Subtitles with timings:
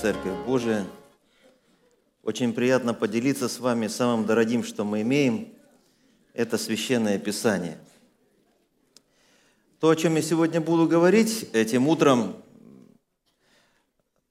[0.00, 0.86] Церковь Божия.
[2.22, 5.48] Очень приятно поделиться с вами самым дорогим, что мы имеем.
[6.32, 7.76] Это Священное Писание.
[9.78, 12.36] То, о чем я сегодня буду говорить этим утром,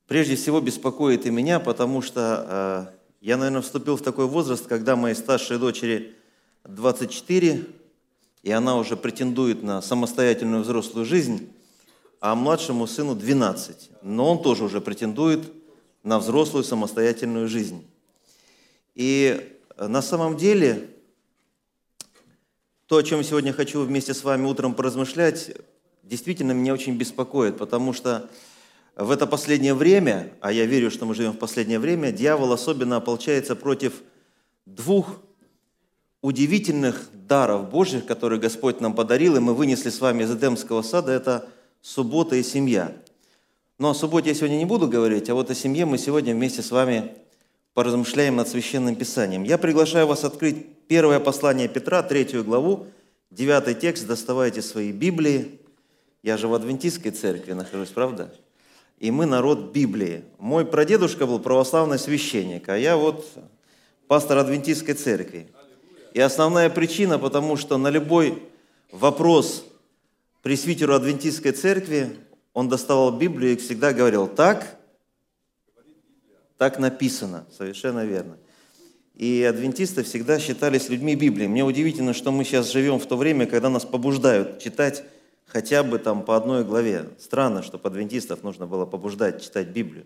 [0.07, 2.89] прежде всего беспокоит и меня, потому что
[3.21, 6.15] э, я, наверное, вступил в такой возраст, когда моей старшей дочери
[6.63, 7.67] 24,
[8.41, 11.47] и она уже претендует на самостоятельную взрослую жизнь
[12.19, 13.91] а младшему сыну 12.
[14.01, 15.51] Но он тоже уже претендует
[16.03, 17.85] на взрослую самостоятельную жизнь.
[18.95, 20.89] И на самом деле,
[22.87, 25.55] то, о чем сегодня хочу вместе с вами утром поразмышлять,
[26.03, 28.29] действительно меня очень беспокоит, потому что
[28.95, 32.97] в это последнее время, а я верю, что мы живем в последнее время, дьявол особенно
[32.97, 34.01] ополчается против
[34.65, 35.21] двух
[36.21, 41.11] удивительных даров Божьих, которые Господь нам подарил, и мы вынесли с вами из Эдемского сада,
[41.11, 41.47] это–
[41.81, 42.93] суббота и семья.
[43.79, 46.61] Но о субботе я сегодня не буду говорить, а вот о семье мы сегодня вместе
[46.61, 47.13] с вами
[47.73, 49.43] поразмышляем над Священным Писанием.
[49.43, 52.87] Я приглашаю вас открыть первое послание Петра, третью главу,
[53.31, 55.61] девятый текст, доставайте свои Библии.
[56.23, 58.33] Я же в адвентистской церкви нахожусь, правда?
[58.97, 60.25] И мы народ Библии.
[60.39, 63.25] Мой прадедушка был православный священник, а я вот
[64.07, 65.47] пастор адвентистской церкви.
[66.13, 68.43] И основная причина, потому что на любой
[68.91, 69.63] вопрос
[70.41, 72.17] пресвитеру адвентистской церкви,
[72.53, 74.77] он доставал Библию и всегда говорил, так,
[76.57, 78.37] так написано, совершенно верно.
[79.15, 81.47] И адвентисты всегда считались людьми Библии.
[81.47, 85.03] Мне удивительно, что мы сейчас живем в то время, когда нас побуждают читать
[85.45, 87.09] хотя бы там по одной главе.
[87.19, 90.05] Странно, что адвентистов нужно было побуждать читать Библию.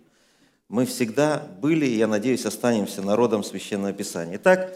[0.69, 4.37] Мы всегда были, и я надеюсь, останемся народом Священного Писания.
[4.37, 4.73] Итак,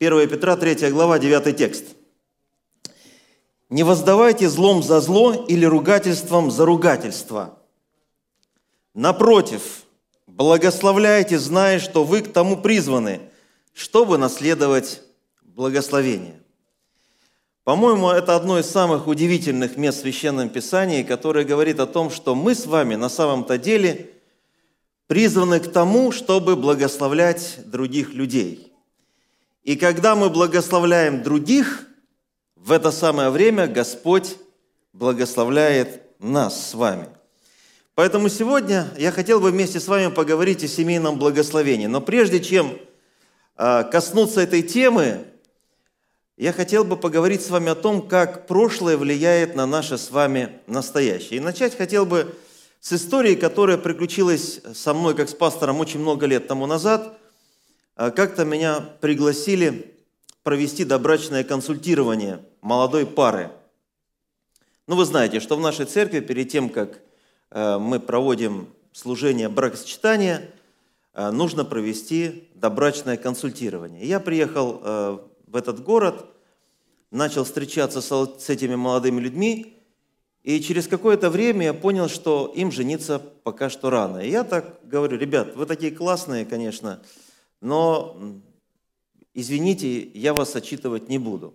[0.00, 1.84] 1 Петра, 3 глава, 9 текст–
[3.70, 7.58] не воздавайте злом за зло или ругательством за ругательство.
[8.94, 9.84] Напротив,
[10.26, 13.20] благословляйте, зная, что вы к тому призваны,
[13.74, 15.02] чтобы наследовать
[15.42, 16.40] благословение.
[17.64, 22.34] По-моему, это одно из самых удивительных мест в Священном Писании, которое говорит о том, что
[22.34, 24.10] мы с вами на самом-то деле
[25.06, 28.72] призваны к тому, чтобы благословлять других людей.
[29.62, 31.84] И когда мы благословляем других–
[32.68, 34.36] в это самое время Господь
[34.92, 37.08] благословляет нас с вами.
[37.94, 41.86] Поэтому сегодня я хотел бы вместе с вами поговорить о семейном благословении.
[41.86, 42.78] Но прежде чем
[43.56, 45.24] а, коснуться этой темы,
[46.36, 50.60] я хотел бы поговорить с вами о том, как прошлое влияет на наше с вами
[50.66, 51.38] настоящее.
[51.38, 52.36] И начать хотел бы
[52.80, 57.18] с истории, которая приключилась со мной, как с пастором, очень много лет тому назад.
[57.96, 59.94] А, как-то меня пригласили
[60.48, 63.50] провести добрачное консультирование молодой пары.
[64.86, 67.02] Ну, вы знаете, что в нашей церкви перед тем, как
[67.50, 70.50] э, мы проводим служение бракосочетания,
[71.12, 74.06] э, нужно провести добрачное консультирование.
[74.06, 76.24] Я приехал э, в этот город,
[77.10, 79.76] начал встречаться с этими молодыми людьми,
[80.44, 84.20] и через какое-то время я понял, что им жениться пока что рано.
[84.20, 87.02] И я так говорю, ребят, вы такие классные, конечно,
[87.60, 88.40] но
[89.40, 91.54] извините, я вас отчитывать не буду.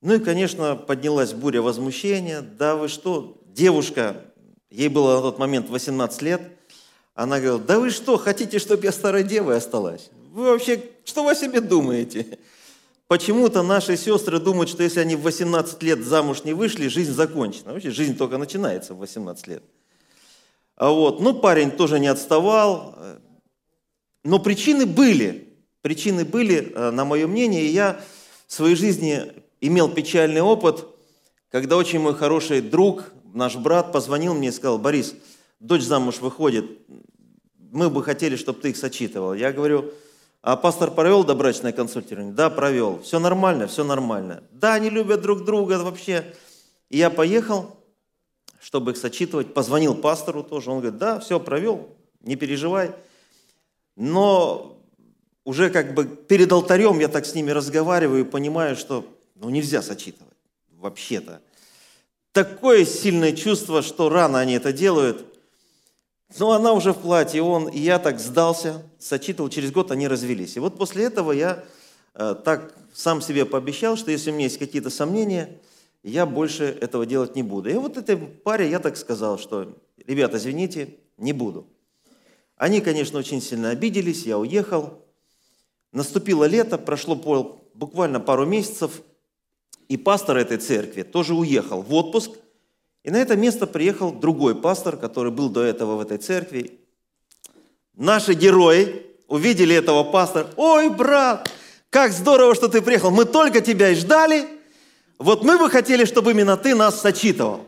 [0.00, 2.40] Ну и, конечно, поднялась буря возмущения.
[2.40, 4.24] Да вы что, девушка,
[4.70, 6.42] ей было на тот момент 18 лет,
[7.14, 10.10] она говорила, да вы что, хотите, чтобы я старой девой осталась?
[10.32, 12.38] Вы вообще, что вы о себе думаете?
[13.06, 17.72] Почему-то наши сестры думают, что если они в 18 лет замуж не вышли, жизнь закончена.
[17.72, 19.62] Вообще жизнь только начинается в 18 лет.
[20.76, 22.96] А вот, ну, парень тоже не отставал.
[24.24, 25.43] Но причины были.
[25.84, 28.00] Причины были, э, на мое мнение, и я
[28.46, 29.30] в своей жизни
[29.60, 30.86] имел печальный опыт,
[31.50, 35.14] когда очень мой хороший друг, наш брат, позвонил мне и сказал, Борис,
[35.60, 36.64] дочь замуж выходит,
[37.70, 39.34] мы бы хотели, чтобы ты их сочитывал.
[39.34, 39.92] Я говорю,
[40.40, 42.32] а пастор провел добрачное консультирование?
[42.32, 43.02] Да, провел.
[43.02, 44.42] Все нормально, все нормально.
[44.52, 46.34] Да, они любят друг друга вообще.
[46.88, 47.76] И я поехал,
[48.58, 50.70] чтобы их сочитывать, позвонил пастору тоже.
[50.70, 52.92] Он говорит, да, все, провел, не переживай.
[53.96, 54.73] Но
[55.44, 59.82] уже как бы перед алтарем я так с ними разговариваю и понимаю, что ну, нельзя
[59.82, 60.32] сочитывать
[60.72, 61.40] вообще-то.
[62.32, 65.24] Такое сильное чувство, что рано они это делают.
[66.38, 70.56] Но она уже в платье, он, и я так сдался, сочитывал, через год они развелись.
[70.56, 71.62] И вот после этого я
[72.14, 75.60] э, так сам себе пообещал, что если у меня есть какие-то сомнения,
[76.02, 77.70] я больше этого делать не буду.
[77.70, 79.76] И вот этой паре я так сказал, что,
[80.06, 81.68] ребята, извините, не буду.
[82.56, 85.03] Они, конечно, очень сильно обиделись, я уехал,
[85.94, 87.14] Наступило лето, прошло
[87.72, 89.00] буквально пару месяцев,
[89.88, 92.32] и пастор этой церкви тоже уехал в отпуск,
[93.04, 96.80] И на это место приехал другой пастор, который был до этого в этой церкви.
[97.94, 100.48] Наши герои увидели этого пастора.
[100.56, 101.50] Ой, брат,
[101.90, 103.10] как здорово, что ты приехал.
[103.10, 104.48] Мы только тебя и ждали.
[105.18, 107.66] Вот мы бы хотели, чтобы именно ты нас сочитывал.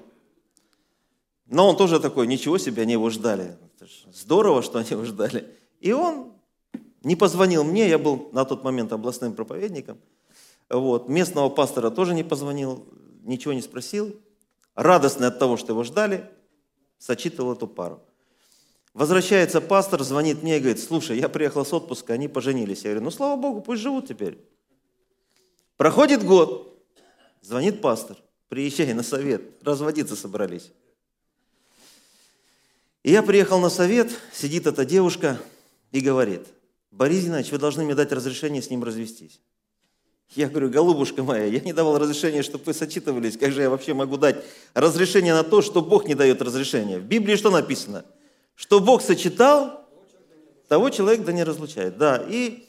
[1.45, 3.59] Но он тоже такой, ничего себе, они его ждали.
[4.11, 5.47] Здорово, что они его ждали.
[5.81, 6.36] И он
[7.07, 10.01] не позвонил мне, я был на тот момент областным проповедником.
[10.69, 11.09] Вот.
[11.09, 12.85] Местного пастора тоже не позвонил,
[13.23, 14.17] ничего не спросил.
[14.75, 16.29] Радостный от того, что его ждали,
[16.99, 18.03] сочитывал эту пару.
[18.93, 22.83] Возвращается пастор, звонит мне и говорит, слушай, я приехал с отпуска, они поженились.
[22.83, 24.45] Я говорю, ну слава Богу, пусть живут теперь.
[25.77, 26.77] Проходит год,
[27.41, 28.17] звонит пастор,
[28.49, 30.73] приезжай на совет, разводиться собрались.
[33.05, 35.39] И я приехал на совет, сидит эта девушка
[35.93, 36.49] и говорит,
[36.91, 39.41] Борис Геннадьевич, вы должны мне дать разрешение с ним развестись.
[40.31, 43.37] Я говорю, голубушка моя, я не давал разрешения, чтобы вы сочитывались.
[43.37, 44.45] Как же я вообще могу дать
[44.75, 46.99] разрешение на то, что Бог не дает разрешения?
[46.99, 48.05] В Библии что написано?
[48.55, 49.89] Что Бог сочетал,
[50.69, 51.97] того человек да не разлучает.
[51.97, 52.67] Да, и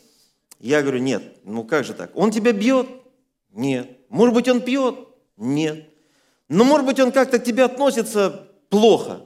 [0.60, 2.12] я говорю, нет, ну как же так?
[2.16, 2.88] Он тебя бьет?
[3.52, 3.98] Нет.
[4.10, 4.96] Может быть, он пьет?
[5.36, 5.90] Нет.
[6.48, 9.22] Но может быть, он как-то к тебе относится плохо?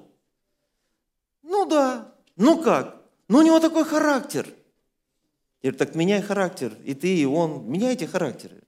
[1.43, 2.13] Ну да.
[2.38, 3.01] Ну как?
[3.27, 4.47] Ну у него такой характер–
[5.61, 8.63] я говорю, так меняй характер, и ты, и он, меняйте характеры.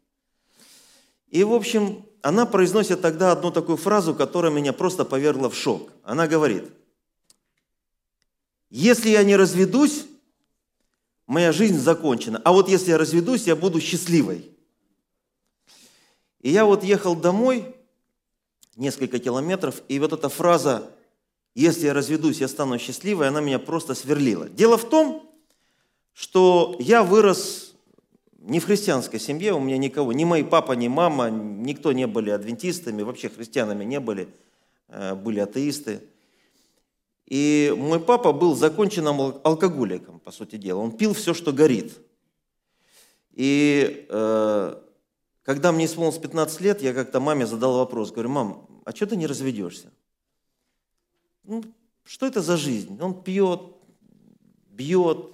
[1.28, 5.92] И, в общем, она произносит тогда одну такую фразу, которая меня просто повергла в шок.
[6.04, 6.72] Она говорит,
[8.70, 10.06] если я не разведусь,
[11.26, 12.40] моя жизнь закончена.
[12.44, 14.52] А вот если я разведусь, я буду счастливой.
[16.42, 17.76] И я вот ехал домой
[18.76, 20.92] несколько километров, и вот эта фраза
[21.56, 24.50] «если я разведусь, я стану счастливой», она меня просто сверлила.
[24.50, 25.33] Дело в том,
[26.14, 27.74] что я вырос
[28.40, 32.30] не в христианской семье, у меня никого, ни мой папа, ни мама, никто не были
[32.30, 34.28] адвентистами, вообще христианами не были,
[34.90, 36.02] э, были атеисты.
[37.26, 40.80] И мой папа был законченным алкоголиком, по сути дела.
[40.80, 41.98] Он пил все, что горит.
[43.32, 44.76] И э,
[45.44, 48.12] когда мне исполнилось 15 лет, я как-то маме задал вопрос.
[48.12, 49.92] Говорю, мам, а что ты не разведешься?
[51.44, 51.64] Ну,
[52.04, 53.02] что это за жизнь?
[53.02, 53.62] Он пьет,
[54.70, 55.34] бьет,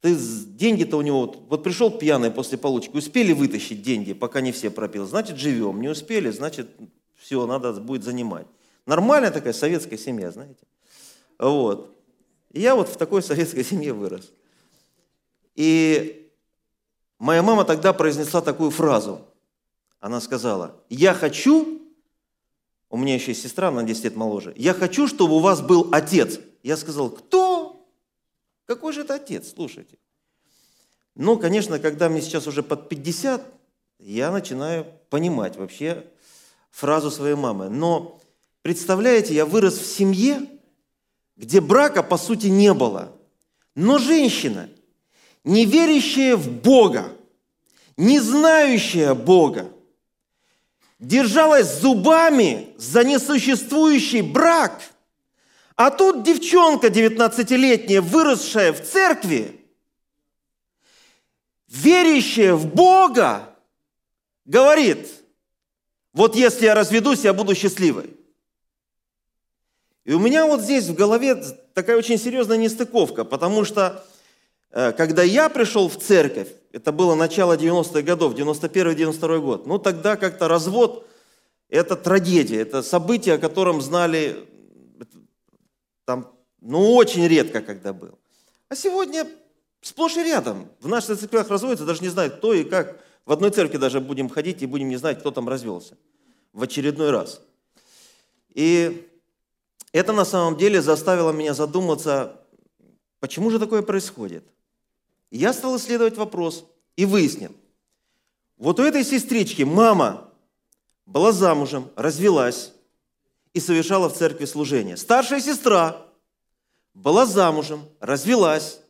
[0.00, 4.70] ты деньги-то у него, вот пришел пьяный после получки, успели вытащить деньги, пока не все
[4.70, 6.68] пропил, значит живем, не успели, значит
[7.16, 8.46] все, надо будет занимать.
[8.86, 10.64] Нормальная такая советская семья, знаете.
[11.38, 11.94] Вот.
[12.50, 14.32] И я вот в такой советской семье вырос.
[15.54, 16.30] И
[17.18, 19.20] моя мама тогда произнесла такую фразу.
[20.00, 21.78] Она сказала, я хочу,
[22.88, 25.90] у меня еще есть сестра, она 10 лет моложе, я хочу, чтобы у вас был
[25.92, 26.40] отец.
[26.62, 27.49] Я сказал, кто?
[28.70, 29.52] Какой же это отец?
[29.52, 29.98] Слушайте.
[31.16, 33.42] Ну, конечно, когда мне сейчас уже под 50,
[33.98, 36.06] я начинаю понимать вообще
[36.70, 37.68] фразу своей мамы.
[37.68, 38.20] Но
[38.62, 40.46] представляете, я вырос в семье,
[41.36, 43.12] где брака по сути не было.
[43.74, 44.68] Но женщина,
[45.42, 47.08] не верящая в Бога,
[47.96, 49.72] не знающая Бога,
[51.00, 54.80] держалась зубами за несуществующий брак–
[55.80, 59.64] а тут девчонка 19-летняя, выросшая в церкви,
[61.68, 63.56] верящая в Бога,
[64.44, 65.08] говорит,
[66.12, 68.14] вот если я разведусь, я буду счастливой.
[70.04, 74.04] И у меня вот здесь в голове такая очень серьезная нестыковка, потому что
[74.72, 80.16] э, когда я пришел в церковь, это было начало 90-х годов, 91-92 год, ну тогда
[80.16, 81.08] как-то развод–
[81.70, 84.46] это трагедия, это событие, о котором знали
[86.10, 86.26] там,
[86.60, 88.18] ну, очень редко, когда был.
[88.68, 89.28] А сегодня
[89.80, 90.68] сплошь и рядом.
[90.80, 93.00] В наших церквях разводятся, даже не знают, кто и как.
[93.26, 95.96] В одной церкви даже будем ходить и будем не знать, кто там развелся.
[96.52, 97.42] В очередной раз.
[98.54, 99.08] И
[99.92, 102.40] это на самом деле заставило меня задуматься,
[103.20, 104.42] почему же такое происходит.
[105.30, 106.64] я стал исследовать вопрос
[106.96, 107.54] и выяснил.
[108.56, 110.28] Вот у этой сестрички мама
[111.06, 112.72] была замужем, развелась,
[113.52, 114.96] и совершала в церкви служение.
[114.96, 116.06] Старшая сестра
[116.94, 118.80] была замужем, развелась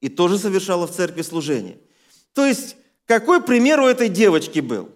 [0.00, 1.78] и тоже совершала в церкви служение.
[2.32, 2.76] То есть,
[3.06, 4.90] какой пример у этой девочки был?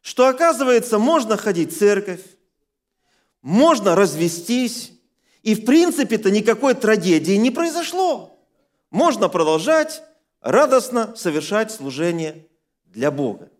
[0.00, 2.22] Что, оказывается, можно ходить в церковь,
[3.42, 4.92] можно развестись,
[5.42, 8.38] и в принципе-то никакой трагедии не произошло.
[8.90, 10.02] Можно продолжать
[10.40, 12.46] радостно совершать служение
[12.86, 13.50] для Бога.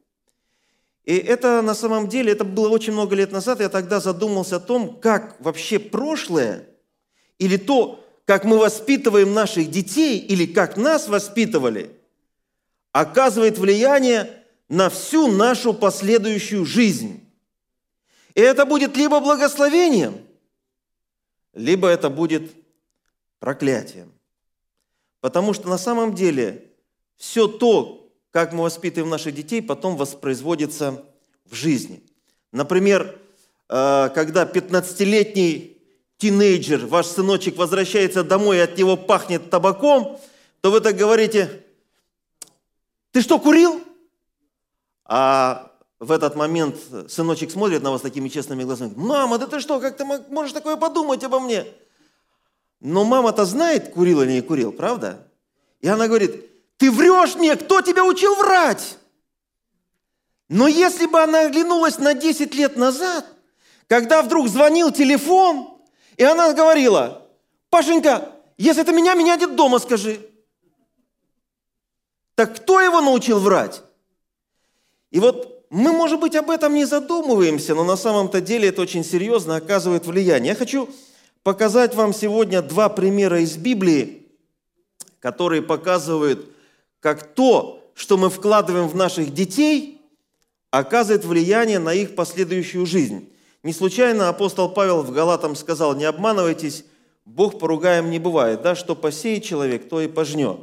[1.07, 4.61] И это на самом деле, это было очень много лет назад, я тогда задумался о
[4.61, 6.69] том, как вообще прошлое
[7.39, 11.93] или то, как мы воспитываем наших детей или как нас воспитывали,
[12.91, 17.25] оказывает влияние на всю нашу последующую жизнь.
[18.35, 20.19] И это будет либо благословением,
[21.53, 22.51] либо это будет
[23.39, 24.13] проклятием.
[25.21, 26.65] Потому что на самом деле
[27.17, 28.06] все то,
[28.37, 31.03] как мы воспитываем наших детей, потом воспроизводится
[31.47, 32.03] в жизни.
[32.53, 33.19] Например,
[33.71, 35.79] э, когда 15-летний
[36.19, 40.21] тинейджер, ваш сыночек возвращается домой, и от него пахнет табаком,
[40.61, 41.65] то вы так говорите,
[43.11, 43.81] ты что, курил?
[45.07, 46.77] А в этот момент
[47.09, 48.93] сыночек смотрит на вас такими честными глазами.
[48.97, 51.65] Мама, да ты что, как ты можешь такое подумать обо мне?
[52.81, 55.27] Но мама-то знает, курил или не курил, правда?
[55.81, 56.45] И она говорит,
[56.77, 58.99] ты врешь мне, кто тебя учил врать?
[60.49, 63.27] Но если бы она оглянулась на 10 лет назад,
[63.89, 65.79] когда вдруг звонил телефон,
[66.17, 67.27] и она говорила,
[67.71, 70.21] Пашенька, если это меня, меня нет дома, скажи.
[72.35, 73.83] Так кто его научил врать?
[75.11, 79.05] И вот мы, может быть, об этом не задумываемся, но на самом-то деле это очень
[79.05, 80.51] серьезно оказывает влияние.
[80.51, 80.89] Я хочу
[81.43, 84.27] показать вам сегодня два примера из Библии,
[85.21, 86.56] которые показывают,
[87.01, 90.01] как то, что мы вкладываем в наших детей,
[90.71, 93.31] оказывает влияние на их последующую жизнь.
[93.63, 96.85] Не случайно апостол Павел в Галатам сказал, не обманывайтесь,
[97.25, 100.61] Бог поругаем не бывает, да, что посеет человек, то и пожнет.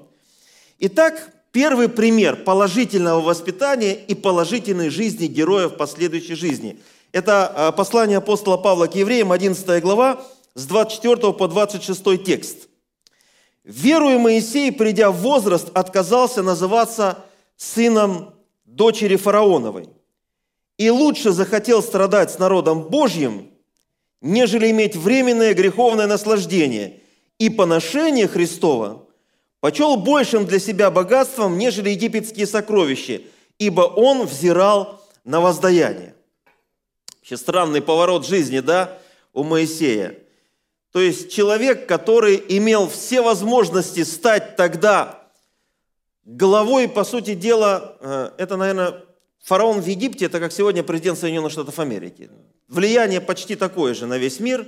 [0.79, 6.79] Итак, Первый пример положительного воспитания и положительной жизни героев последующей жизни.
[7.11, 10.25] Это а, послание апостола Павла к евреям, 11 глава,
[10.55, 12.69] с 24 по 26 текст.
[13.63, 17.23] «Веруя Моисей, придя в возраст, отказался называться
[17.55, 18.33] сыном
[18.65, 19.89] дочери фараоновой.
[20.77, 23.51] И лучше захотел страдать с народом Божьим,
[24.21, 26.99] нежели иметь временное греховное наслаждение
[27.37, 29.05] и поношение Христова
[29.59, 33.21] почел большим для себя богатством, нежели египетские сокровища,
[33.59, 36.15] ибо он взирал на воздаяние.
[37.19, 38.97] Вообще странный поворот жизни, да,
[39.31, 40.17] у Моисея.
[40.93, 45.27] То есть человек, который имел все возможности стать тогда
[46.23, 49.03] главой, по сути дела, э, это, наверное,
[49.43, 52.29] фараон в Египте, это как сегодня президент Соединенных Штатов Америки.
[52.69, 54.65] Влияние почти такое же на весь мир,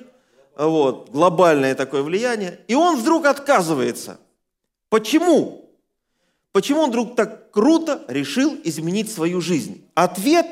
[0.58, 2.60] вот, глобальное такое влияние.
[2.68, 4.20] И он вдруг отказывается–
[4.96, 5.70] Почему?
[6.54, 9.86] Почему он вдруг так круто решил изменить свою жизнь?
[9.94, 10.46] Ответ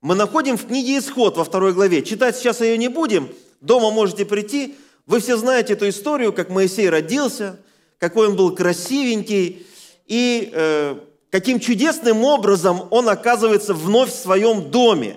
[0.00, 2.02] мы находим в книге «Исход» во второй главе.
[2.02, 3.28] Читать сейчас ее не будем,
[3.60, 4.74] дома можете прийти.
[5.08, 7.58] Вы все знаете эту историю, как Моисей родился,
[7.98, 9.66] какой он был красивенький,
[10.06, 10.94] и э,
[11.30, 15.16] каким чудесным образом он оказывается вновь в своем доме.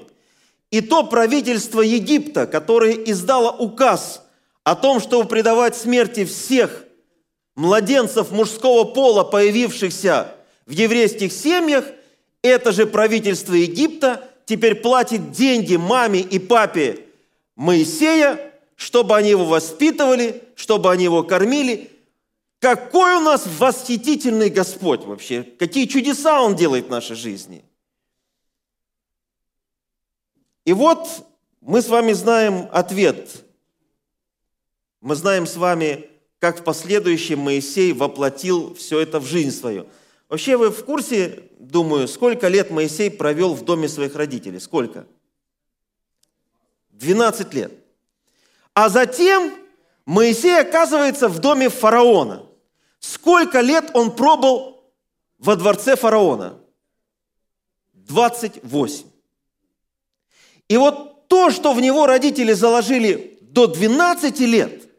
[0.71, 4.25] И то правительство Египта, которое издало указ
[4.63, 6.85] о том, чтобы предавать смерти всех–
[7.55, 11.85] младенцев мужского пола, появившихся в еврейских семьях,
[12.41, 17.05] это же правительство Египта теперь платит деньги маме и папе
[17.55, 18.50] Моисея,
[18.81, 21.91] чтобы они его воспитывали, чтобы они его кормили.
[22.57, 25.43] Какой у нас восхитительный Господь вообще!
[25.43, 27.63] Какие чудеса Он делает в нашей жизни!
[30.65, 31.07] И вот
[31.61, 33.45] мы с вами знаем ответ.
[34.99, 36.09] Мы знаем с вами
[36.39, 39.85] как в последующем Моисей воплотил все это в жизнь свою.
[40.27, 44.59] Вообще вы в курсе, думаю, сколько лет Моисей провел в доме своих родителей?
[44.59, 45.05] Сколько?
[46.93, 47.80] 12 лет.
[48.73, 49.53] А затем
[50.05, 52.45] Моисей оказывается в доме фараона.
[52.99, 54.83] Сколько лет он пробыл
[55.39, 56.59] во дворце фараона?
[57.93, 59.07] 28.
[60.67, 64.87] И вот то, что в него родители заложили до 12 лет–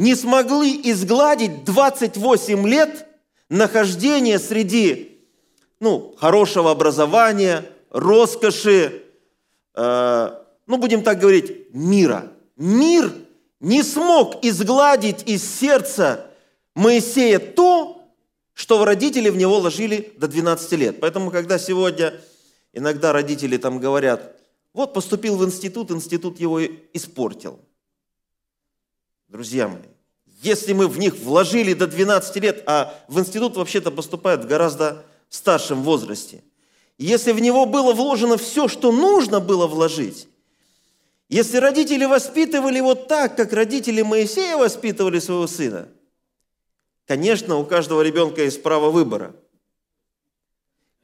[0.00, 3.06] не смогли изгладить 28 лет
[3.50, 5.20] нахождения среди
[5.78, 9.02] ну, хорошего образования, роскоши,
[9.74, 10.39] э,
[10.70, 12.32] ну, будем так говорить, мира.
[12.56, 13.12] Мир
[13.60, 16.26] не смог изгладить из сердца
[16.74, 18.02] Моисея то,
[18.54, 21.00] что родители в него ложили до 12 лет.
[21.00, 22.14] Поэтому, когда сегодня
[22.72, 24.36] иногда родители там говорят,
[24.72, 26.60] вот поступил в институт, институт его
[26.92, 27.58] испортил–
[29.30, 29.78] друзья мои.
[30.42, 35.04] Если мы в них вложили до 12 лет, а в институт вообще-то поступают в гораздо
[35.28, 36.42] старшем возрасте,
[36.98, 40.26] если в него было вложено все, что нужно было вложить,
[41.30, 45.88] если родители воспитывали его так, как родители Моисея воспитывали своего сына,
[47.06, 49.34] конечно, у каждого ребенка есть право выбора.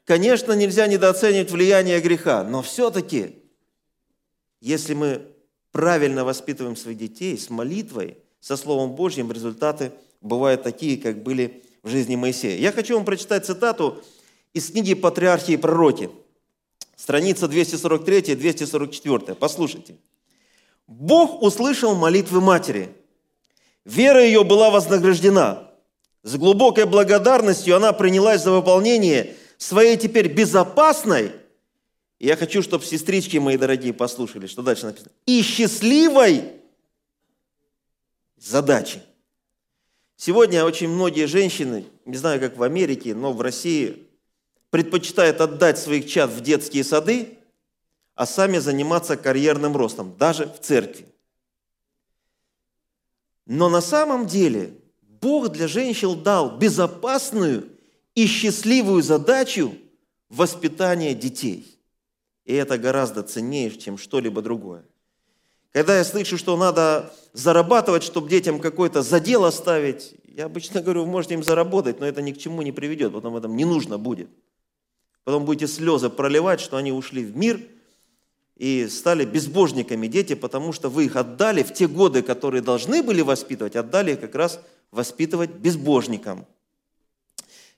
[0.04, 3.36] Конечно, нельзя недооценивать влияние греха, но все-таки,
[4.60, 5.22] если мы
[5.70, 11.88] правильно воспитываем своих детей с молитвой, со Словом Божьим, результаты бывают такие, как были в
[11.88, 12.58] жизни Моисея.
[12.58, 14.02] Я хочу вам прочитать цитату
[14.52, 16.10] из книги «Патриархи и пророки».
[16.96, 19.36] страница 243-244.
[19.36, 19.94] Послушайте.
[20.86, 22.94] Бог услышал молитвы матери.
[23.84, 25.70] Вера ее была вознаграждена.
[26.22, 31.32] С глубокой благодарностью она принялась за выполнение своей теперь безопасной,
[32.18, 36.52] я хочу, чтобы сестрички мои дорогие послушали, что дальше написано, и счастливой
[38.38, 39.02] задачи.
[40.16, 44.08] Сегодня очень многие женщины, не знаю, как в Америке, но в России,
[44.70, 47.38] предпочитают отдать своих чад в детские сады,
[48.16, 51.06] а сами заниматься карьерным ростом, даже в церкви.
[53.44, 54.72] Но на самом деле
[55.20, 57.68] Бог для женщин дал безопасную
[58.14, 59.74] и счастливую задачу
[60.30, 61.78] воспитания детей.
[62.46, 64.82] И это гораздо ценнее, чем что-либо другое.
[65.72, 71.10] Когда я слышу, что надо зарабатывать, чтобы детям какой-то задел оставить, я обычно говорю, вы
[71.10, 74.30] можете им заработать, но это ни к чему не приведет, потом это не нужно будет.
[75.24, 77.60] Потом будете слезы проливать, что они ушли в мир
[78.56, 83.20] и стали безбожниками дети, потому что вы их отдали в те годы, которые должны были
[83.20, 84.60] воспитывать, отдали их как раз
[84.90, 86.46] воспитывать безбожникам.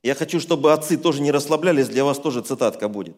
[0.03, 3.17] Я хочу, чтобы отцы тоже не расслаблялись, для вас тоже цитатка будет.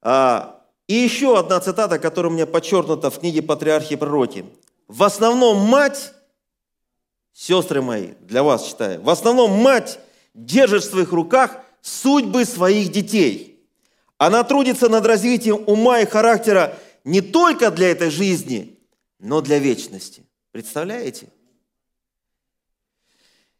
[0.00, 4.44] А, и еще одна цитата, которая у меня подчеркнута в книге «Патриархи и пророки».
[4.86, 6.12] В основном мать,
[7.32, 9.98] сестры мои, для вас читаю, в основном мать
[10.34, 13.51] держит в своих руках судьбы своих детей.
[14.22, 18.78] Она трудится над развитием ума и характера не только для этой жизни,
[19.18, 20.22] но для вечности.
[20.52, 21.26] Представляете?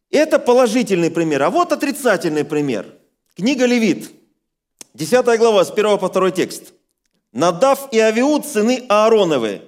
[0.08, 1.42] Это положительный пример.
[1.42, 2.86] А вот отрицательный пример.
[3.34, 4.12] Книга Левит,
[4.94, 6.74] 10 глава, с 1 по 2 текст.
[7.32, 9.62] «Надав и Авиуд, сыны Аароновы,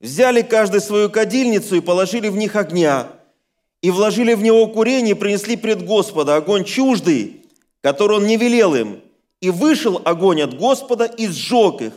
[0.00, 3.12] взяли каждый свою кадильницу и положили в них огня,
[3.80, 7.44] и вложили в него курение, и принесли пред Господа огонь чуждый,
[7.80, 9.02] который он не велел им.
[9.42, 11.92] И вышел огонь от Господа и сжег их,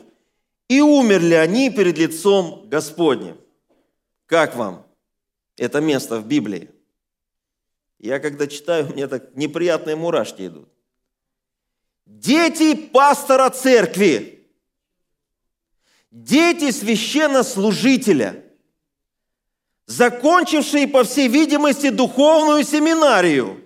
[0.67, 3.38] и умерли они перед лицом Господним».
[4.25, 4.86] Как вам
[5.55, 6.71] это место в Библии?
[7.99, 10.67] Я когда читаю, мне так неприятные мурашки идут.
[12.05, 14.47] Дети пастора церкви,
[16.12, 18.43] дети священнослужителя,
[19.88, 23.63] закончившие, по всей видимости, духовную семинарию,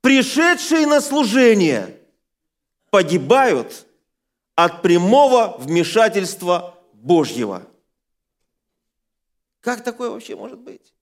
[0.00, 1.95] пришедшие на служение,
[2.90, 3.86] погибают
[4.54, 7.62] от прямого вмешательства Божьего.
[9.60, 10.94] Как такое вообще может быть?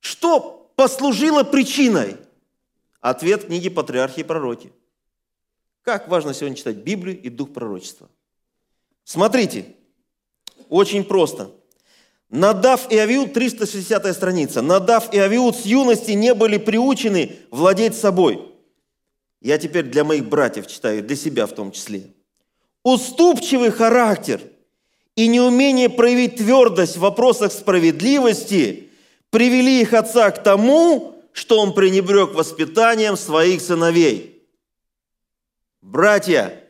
[0.00, 2.16] Что послужило причиной?
[3.00, 4.72] Ответ книги «Патриархи и пророки».
[5.82, 8.08] Как важно сегодня читать Библию и Дух пророчества.
[9.04, 9.74] Смотрите,
[10.68, 11.50] очень просто.
[12.28, 14.62] Надав и Авиуд, 360 страница.
[14.62, 18.51] Надав и Авиуд с юности не были приучены владеть собой.
[19.42, 22.04] Я теперь для моих братьев читаю, для себя в том числе.
[22.84, 24.40] Уступчивый характер
[25.16, 28.88] и неумение проявить твердость в вопросах справедливости
[29.30, 34.46] привели их отца к тому, что он пренебрег воспитанием своих сыновей.
[35.80, 36.62] Братья,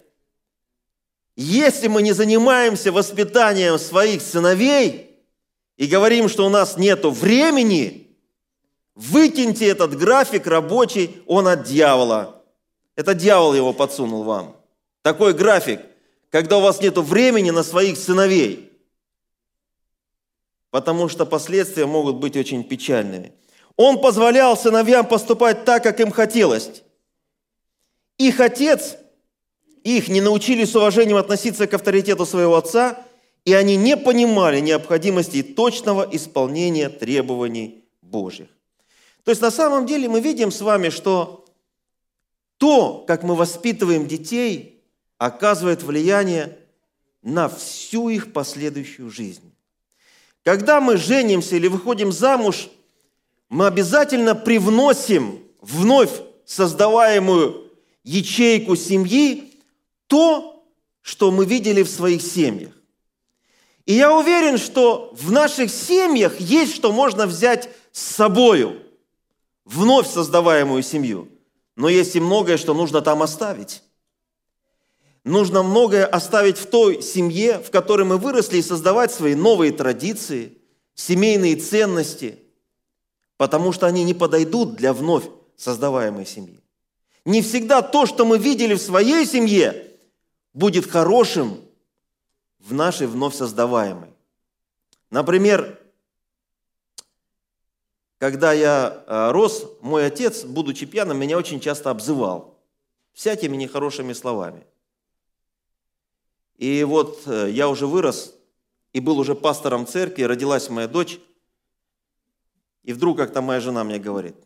[1.37, 5.11] если мы не занимаемся воспитанием своих сыновей
[5.77, 8.17] и говорим, что у нас нет времени,
[8.95, 12.42] выкиньте этот график рабочий, он от дьявола.
[12.97, 14.57] Это дьявол его подсунул вам.
[15.03, 15.81] Такой график,
[16.31, 18.73] когда у вас нет времени на своих сыновей.
[20.71, 23.33] Потому что последствия могут быть очень печальными.
[23.77, 26.83] Он позволял сыновьям поступать так, как им хотелось.
[28.19, 28.97] Их отец,
[29.83, 33.05] их не научили с уважением относиться к авторитету своего отца,
[33.45, 38.49] и они не понимали необходимости точного исполнения требований Божьих.
[39.25, 41.42] То есть на самом деле мы видим с вами, что
[42.63, 44.81] то, как мы воспитываем детей,
[45.19, 46.57] оказывает влияние
[47.21, 49.53] на всю их последующую жизнь.
[50.45, 52.69] Когда мы женимся или выходим замуж–
[53.53, 57.71] мы обязательно привносим вновь создаваемую
[58.03, 59.53] ячейку семьи
[60.07, 60.65] то,
[61.03, 62.73] что мы видели в своих семьях.
[63.85, 68.81] И я уверен, что в наших семьях есть, что можно взять с собою,
[69.67, 71.29] вновь создаваемую семью.
[71.83, 73.83] Но есть и многое, что нужно там оставить.
[75.25, 80.57] Нужно многое оставить в той семье, в которой мы выросли, и создавать свои новые традиции,
[80.95, 82.39] семейные ценности–
[83.43, 85.25] потому что они не подойдут для вновь
[85.57, 86.63] создаваемой семьи.
[87.25, 89.91] Не всегда то, что мы видели в своей семье,
[90.55, 91.61] будет хорошим
[92.61, 94.11] в нашей вновь создаваемой.
[95.11, 95.77] Например,
[98.23, 102.57] когда я а, рос, мой отец, будучи пьяным, меня очень часто обзывал
[103.13, 104.65] всякими нехорошими словами.
[106.57, 108.37] И вот э, я уже вырос
[108.93, 111.19] и был уже пастором церкви, родилась моя дочь.
[112.85, 114.37] И вдруг как-то моя жена мне говорит,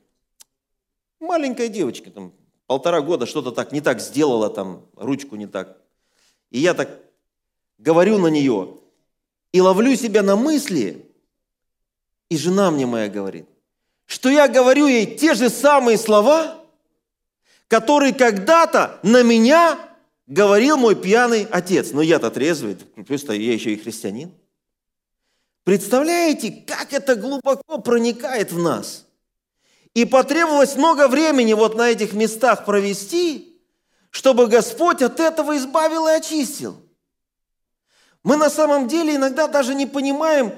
[1.20, 2.32] маленькая девочка, там,
[2.66, 5.76] полтора года что-то так не так сделала, там, ручку не так.
[6.48, 6.98] И я так
[7.76, 8.78] говорю на нее
[9.52, 11.12] и ловлю себя на мысли,
[12.30, 13.46] и жена мне моя говорит,
[14.06, 16.64] что я говорю ей те же самые слова,
[17.68, 19.78] которые когда-то на меня
[20.26, 21.90] говорил мой пьяный отец.
[21.92, 24.32] Но я-то трезвый, просто я еще и христианин.
[25.64, 29.04] Представляете, как это глубоко проникает в нас?
[29.94, 33.58] И потребовалось много времени вот на этих местах провести,
[34.10, 36.76] чтобы Господь от этого избавил и очистил.
[38.22, 40.52] Мы на самом деле иногда даже не понимаем,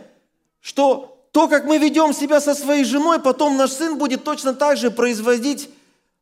[0.60, 4.76] что то, как мы ведем себя со своей женой, потом наш сын будет точно так
[4.76, 5.70] же производить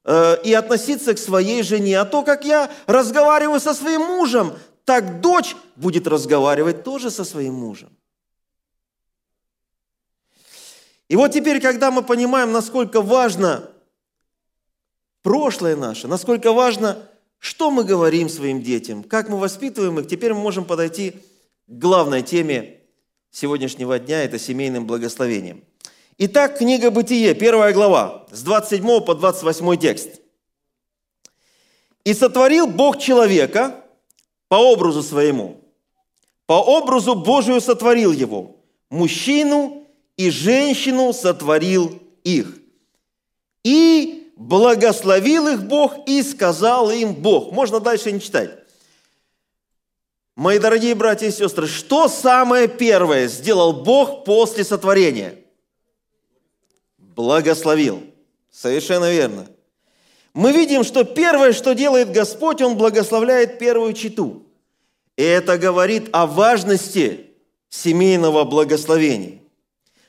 [0.05, 1.99] э, и относиться к своей жене.
[1.99, 4.53] А то, как я разговариваю со своим мужем,
[4.85, 7.89] так дочь будет разговаривать тоже со своим мужем.
[11.09, 13.71] И вот теперь, когда мы понимаем, насколько важно
[15.23, 16.99] прошлое наше, насколько важно,
[17.39, 21.19] что мы говорим своим детям, как мы воспитываем их, теперь мы можем подойти к
[21.69, 22.76] главной теме
[23.37, 25.63] сегодняшнего дня– это семейным благословением.
[26.17, 30.09] Итак, книга «Бытие», первая глава, с 27 по 28 текст.
[32.05, 33.85] «И сотворил Бог человека
[34.49, 35.61] по образу своему,
[36.47, 38.57] по образу Божию сотворил его,
[38.89, 42.57] мужчину и женщину сотворил их.
[43.65, 47.53] И благословил их Бог, и сказал им Бог.
[47.53, 48.66] Можно дальше не читать.
[50.37, 55.39] Мои дорогие братья и сестры, что самое первое сделал Бог после сотворения?
[56.99, 58.03] Благословил.
[58.51, 59.49] Совершенно верно.
[60.35, 64.43] Мы видим, что первое, что делает Господь, Он благословляет первую читу.
[65.17, 67.31] И это говорит о важности
[67.71, 69.39] семейного благословения.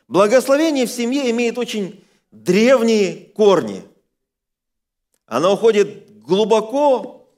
[0.10, 3.82] Благословение в семье имеет очень древние корни.
[5.26, 7.30] Оно уходит глубоко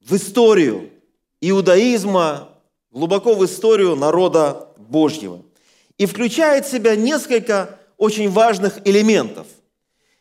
[0.00, 0.92] в историю
[1.40, 2.48] иудаизма,
[2.90, 5.42] глубоко в историю народа Божьего.
[5.96, 9.46] И включает в себя несколько очень важных элементов.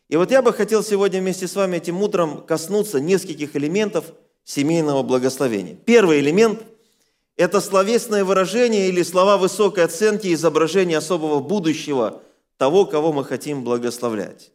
[0.10, 4.06] И вот я бы хотел сегодня вместе с вами этим утром коснуться нескольких элементов
[4.44, 5.76] семейного благословения.
[5.76, 6.62] Первый элемент–
[7.38, 12.22] это словесное выражение или слова высокой оценки изображения особого будущего
[12.58, 14.52] того, кого мы хотим благословлять.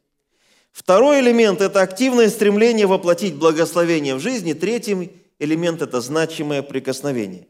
[0.72, 4.54] Второй элемент– это активное стремление воплотить благословение в жизни.
[4.54, 7.46] Третий элемент– это значимое прикосновение.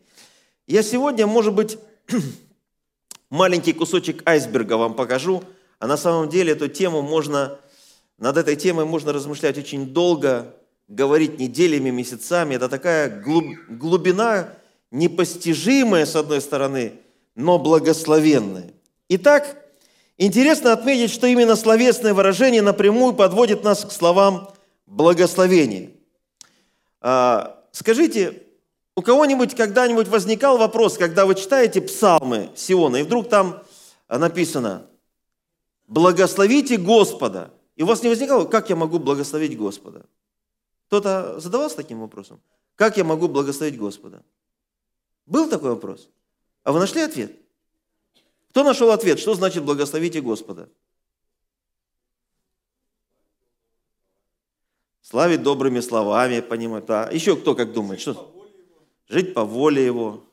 [0.66, 1.78] Я сегодня, может быть,
[3.30, 5.42] маленький кусочек айсберга вам покажу,
[5.78, 7.58] а на самом деле эту тему можно,
[8.18, 10.54] над этой темой можно размышлять очень долго,
[10.88, 12.54] говорить неделями, месяцами.
[12.54, 13.22] Это такая
[13.68, 14.54] глубина
[14.90, 16.94] непостижимое, с одной стороны,
[17.34, 18.72] но благословенное.
[19.08, 19.56] Итак,
[20.18, 24.52] интересно отметить, что именно словесное выражение напрямую подводит нас к словам
[24.86, 25.90] благословения.
[27.00, 28.46] А, скажите,
[28.94, 33.62] у кого-нибудь когда-нибудь возникал вопрос, когда вы читаете псалмы Сиона, и вдруг там
[34.08, 34.86] написано
[35.88, 37.52] «Благословите Господа».
[37.74, 40.04] И у вас не возникало, как я могу благословить Господа?
[40.86, 42.40] Кто-то задавался таким вопросом?
[42.76, 44.22] Как я могу благословить Господа?
[45.24, 46.08] Был такой вопрос?
[46.64, 47.32] А вы нашли ответ?
[48.50, 49.18] Кто нашел ответ?
[49.18, 50.68] Что значит благословите Господа?
[55.12, 56.84] Славить добрыми словами, понимать.
[56.88, 58.00] А еще кто как думает?
[58.00, 58.32] Что?
[59.10, 60.24] Жить по воле Его.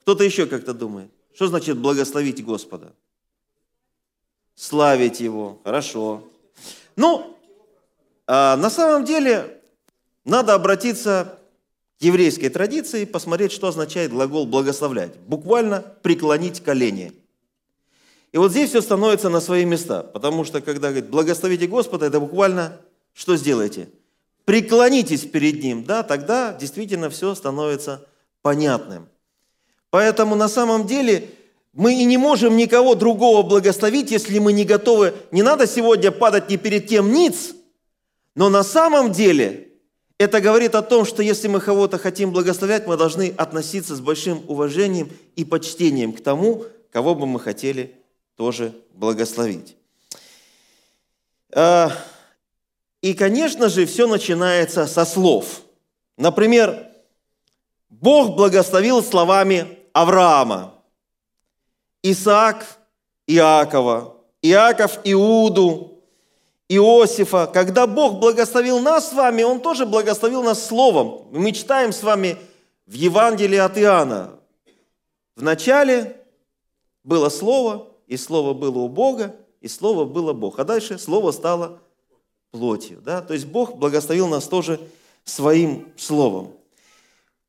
[0.00, 1.10] Кто-то еще как-то думает.
[1.34, 2.94] Что значит благословить Господа?
[4.54, 5.60] Славить Его.
[5.62, 6.22] Хорошо.
[6.96, 7.36] Ну,
[8.26, 9.60] а на самом деле,
[10.24, 11.38] надо обратиться
[12.00, 15.18] еврейской традиции посмотреть, что означает глагол «благословлять».
[15.26, 17.12] Буквально «преклонить колени».
[18.32, 22.20] И вот здесь все становится на свои места, потому что когда говорит «благословите Господа», это
[22.20, 22.80] буквально
[23.14, 23.88] что сделаете?
[24.44, 28.06] Преклонитесь перед Ним, да, тогда действительно все становится
[28.42, 29.08] понятным.
[29.88, 31.30] Поэтому на самом деле
[31.72, 35.14] мы и не можем никого другого благословить, если мы не готовы.
[35.30, 37.54] Не надо сегодня падать ни перед тем ниц,
[38.34, 39.68] но на самом деле
[40.18, 44.42] это говорит о том, что если мы кого-то хотим благословлять, мы должны относиться с большим
[44.48, 47.96] уважением и почтением к тому, кого бы мы хотели
[48.36, 49.76] тоже благословить.
[53.04, 55.60] И, конечно же, все начинается со слов.
[56.16, 56.86] Например,
[57.90, 60.72] Бог благословил словами Авраама,
[62.02, 62.64] Исаак
[63.26, 66.00] Иакова, Иаков Иуду,
[66.66, 67.46] Иосифа.
[67.46, 71.28] Когда Бог благословил нас с вами, Он тоже благословил нас словом.
[71.30, 72.38] Мы читаем с вами
[72.86, 74.40] в Евангелии от Иоанна.
[75.36, 76.16] В начале
[77.02, 80.58] было Слово, и Слово было у Бога, и Слово было Бог.
[80.58, 81.80] А дальше Слово стало
[82.54, 83.00] плотью.
[83.04, 83.20] Да?
[83.20, 84.80] То есть Бог благословил нас тоже
[85.24, 86.52] своим Словом.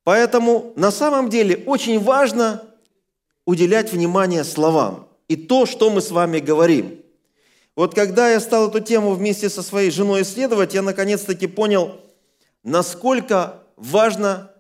[0.04, 2.64] Поэтому на самом деле очень важно
[3.46, 7.00] уделять внимание словам и то, что мы с вами говорим.
[7.76, 12.00] Вот когда я стал эту тему вместе со своей женой исследовать, я наконец-таки понял,
[12.64, 14.52] насколько важно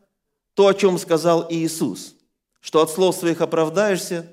[0.54, 2.16] то, о чем сказал Иисус,
[2.60, 4.28] что от слов своих оправдаешься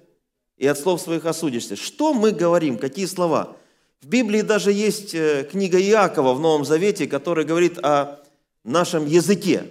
[0.59, 1.77] и от слов своих осудишься.
[1.77, 3.57] Что мы говорим, какие слова?
[4.03, 8.21] В Библии даже есть э, книга Иакова в Новом Завете, которая говорит о
[8.65, 9.69] нашем языке.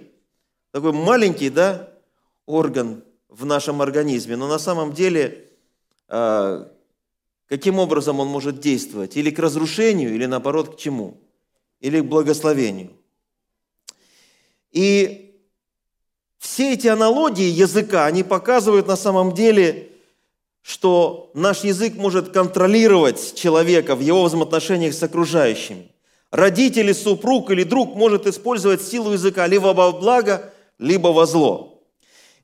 [0.70, 1.90] Такой маленький, да,
[2.46, 5.50] орган в нашем организме, но на самом деле
[6.08, 6.66] э,
[7.46, 9.18] каким образом он может действовать?
[9.18, 11.20] Или к разрушению, или наоборот к чему?
[11.80, 12.92] Или к благословению.
[14.70, 15.38] И
[16.38, 19.91] все эти аналогии языка, они показывают на самом деле,
[20.62, 25.90] что наш язык может контролировать человека в его взаимоотношениях с окружающими.
[26.30, 31.82] Родители, супруг или друг может использовать силу языка либо во благо, либо во зло.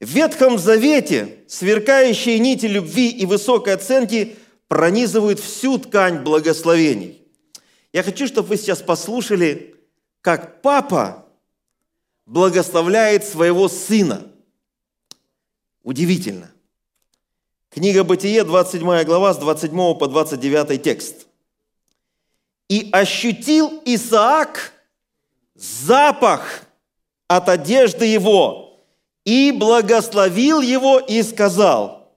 [0.00, 4.36] В Ветхом Завете сверкающие нити любви и высокой оценки
[4.68, 7.22] пронизывают всю ткань благословений.
[7.92, 9.74] Я хочу, чтобы вы сейчас послушали,
[10.20, 11.26] как папа
[12.26, 14.30] благословляет своего сына.
[15.82, 16.50] Удивительно.
[17.70, 21.26] Книга Бытие, 27 глава, с 27 по 29 текст.
[22.68, 24.72] «И ощутил Исаак
[25.54, 26.62] запах
[27.26, 28.84] от одежды его,
[29.24, 32.14] и благословил его, и сказал,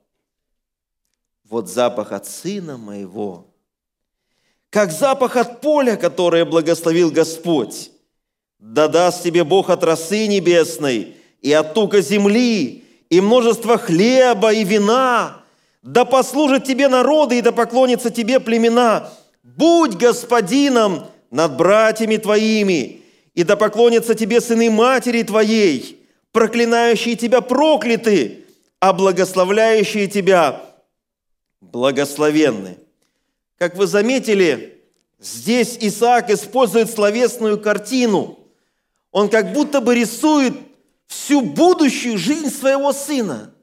[1.43, 3.47] вот запах от сына моего,
[4.69, 7.91] как запах от поля, которое благословил Господь.
[8.57, 14.63] Да даст тебе Бог от росы небесной, и от тука земли, и множество хлеба и
[14.63, 15.40] вина,
[15.81, 19.09] да послужат тебе народы, и да поклонятся тебе племена.
[19.43, 23.01] Будь господином над братьями твоими,
[23.33, 28.45] и да поклонятся тебе сыны матери твоей, проклинающие тебя прокляты,
[28.79, 30.61] а благословляющие тебя
[31.61, 32.77] благословенны.
[33.57, 34.81] Как вы заметили,
[35.19, 38.39] здесь Исаак использует словесную картину.
[39.11, 40.53] Он как будто бы рисует
[41.07, 43.53] всю будущую жизнь своего сына.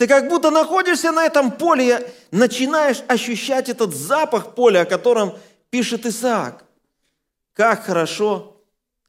[0.00, 5.36] Ты как будто находишься на этом поле и начинаешь ощущать этот запах поля, о котором
[5.68, 6.64] пишет Исаак.
[7.52, 8.56] Как хорошо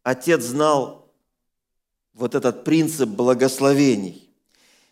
[0.04, 1.10] отец знал
[2.14, 4.30] вот этот принцип благословений.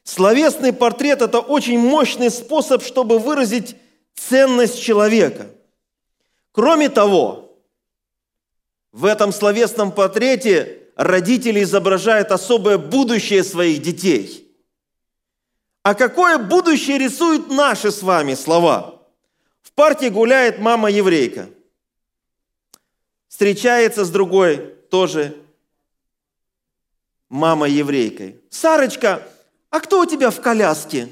[0.06, 3.76] Словесный портрет– это очень мощный способ, чтобы выразить
[4.16, 5.48] ценность человека.
[6.54, 7.60] Кроме того,
[8.94, 14.49] в этом словесном портрете родители изображают особое будущее своих детей.
[15.84, 19.02] А какое будущее рисуют наши с вами слова?
[19.62, 21.50] В парке гуляет мама еврейка.
[23.28, 24.58] Встречается с другой
[24.90, 25.42] тоже
[27.30, 28.42] мама еврейкой.
[28.50, 29.28] Сарочка,
[29.70, 31.10] а кто у тебя в коляске?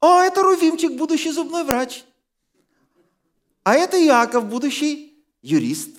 [0.00, 2.04] О, это Рувимчик, будущий зубной врач.
[3.64, 5.90] А это Иаков, будущий юрист.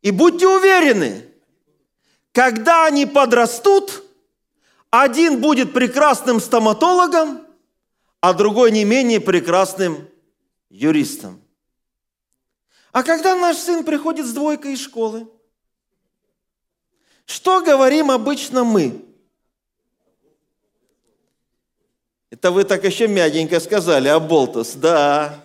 [0.00, 1.28] И будьте уверены,
[2.32, 4.02] когда они подрастут,
[4.92, 7.46] один будет прекрасным стоматологом,
[8.20, 10.06] а другой не менее прекрасным
[10.68, 11.42] юристом.
[12.92, 15.26] А когда наш сын приходит с двойкой из школы,
[17.24, 19.02] что говорим обычно мы?
[22.28, 25.42] Это вы так еще мягенько сказали, а Болтус, да.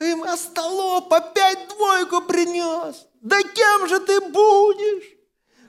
[0.00, 3.06] Им остолоп опять двойку принес.
[3.20, 5.16] Да кем же ты будешь?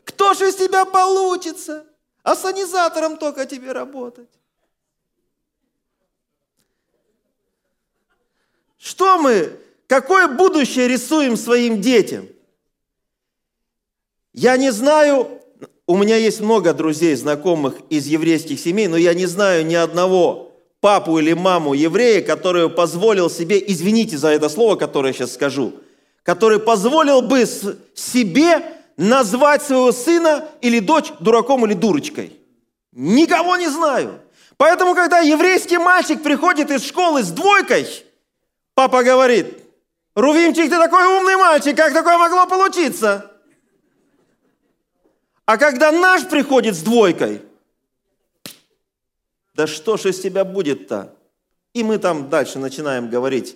[0.05, 1.85] Кто же из тебя получится?
[2.23, 4.29] А санизатором только тебе работать.
[8.77, 12.27] Что мы, какое будущее рисуем своим детям?
[14.33, 15.41] Я не знаю,
[15.85, 20.51] у меня есть много друзей, знакомых из еврейских семей, но я не знаю ни одного
[20.79, 25.73] папу или маму еврея, который позволил себе, извините за это слово, которое я сейчас скажу,
[26.23, 27.45] который позволил бы
[27.95, 32.37] себе назвать своего сына или дочь дураком или дурочкой.
[32.91, 34.19] Никого не знаю.
[34.57, 37.87] Поэтому, когда еврейский мальчик приходит из школы с двойкой,
[38.73, 39.57] папа говорит,
[40.15, 43.31] Рувимчик, ты такой умный мальчик, как такое могло получиться?
[45.45, 47.41] А когда наш приходит с двойкой,
[49.53, 51.15] да что ж из тебя будет-то?
[51.73, 53.55] И мы там дальше начинаем говорить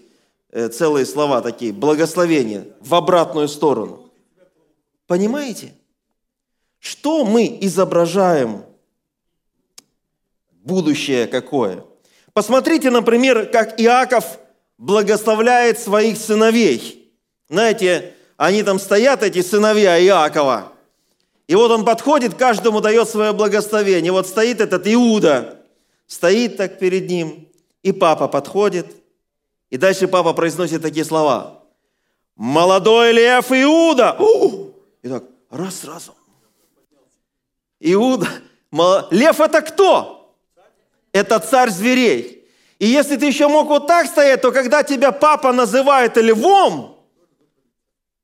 [0.51, 4.02] э, целые слова такие, благословения, в обратную сторону.
[5.13, 5.75] Понимаете?
[6.79, 8.65] Что мы изображаем?
[10.49, 11.85] Будущее какое?
[12.33, 14.39] Посмотрите, например, как Иаков
[14.79, 17.13] благословляет своих сыновей.
[17.47, 20.73] Знаете, они там стоят, эти сыновья Иакова.
[21.45, 24.11] И вот он подходит, каждому дает свое благословение.
[24.11, 25.59] Вот стоит этот Иуда,
[26.07, 27.47] стоит так перед ним,
[27.83, 28.87] и папа подходит.
[29.69, 31.61] И дальше папа произносит такие слова.
[32.35, 34.17] «Молодой лев Иуда!»
[35.03, 36.15] И так, раз сразу.
[37.79, 38.27] Иуда.
[39.11, 40.35] Лев это кто?
[41.11, 42.49] Это царь зверей.
[42.79, 46.97] И если ты еще мог вот так стоять, то когда тебя папа называет львом,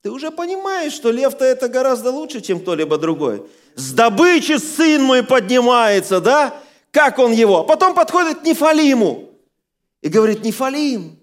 [0.02, 3.46] ты уже понимаешь, что лев-то это гораздо лучше, чем кто-либо другой.
[3.76, 6.54] С добычи сын мой поднимается, да?
[6.92, 7.64] Как он его?
[7.64, 9.30] Потом подходит к Нефалиму
[10.02, 11.20] и говорит, Нефалим,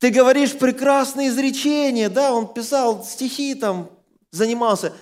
[0.00, 2.34] ты говоришь прекрасные изречения, да?
[2.34, 3.90] Он писал стихи там,
[4.30, 4.92] занимался.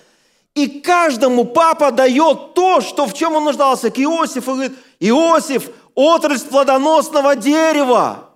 [0.54, 3.90] И каждому папа дает то, что в чем он нуждался.
[3.90, 8.30] К Иосифу говорит, Иосиф, отрасль плодоносного дерева.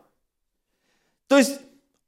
[1.28, 1.52] То есть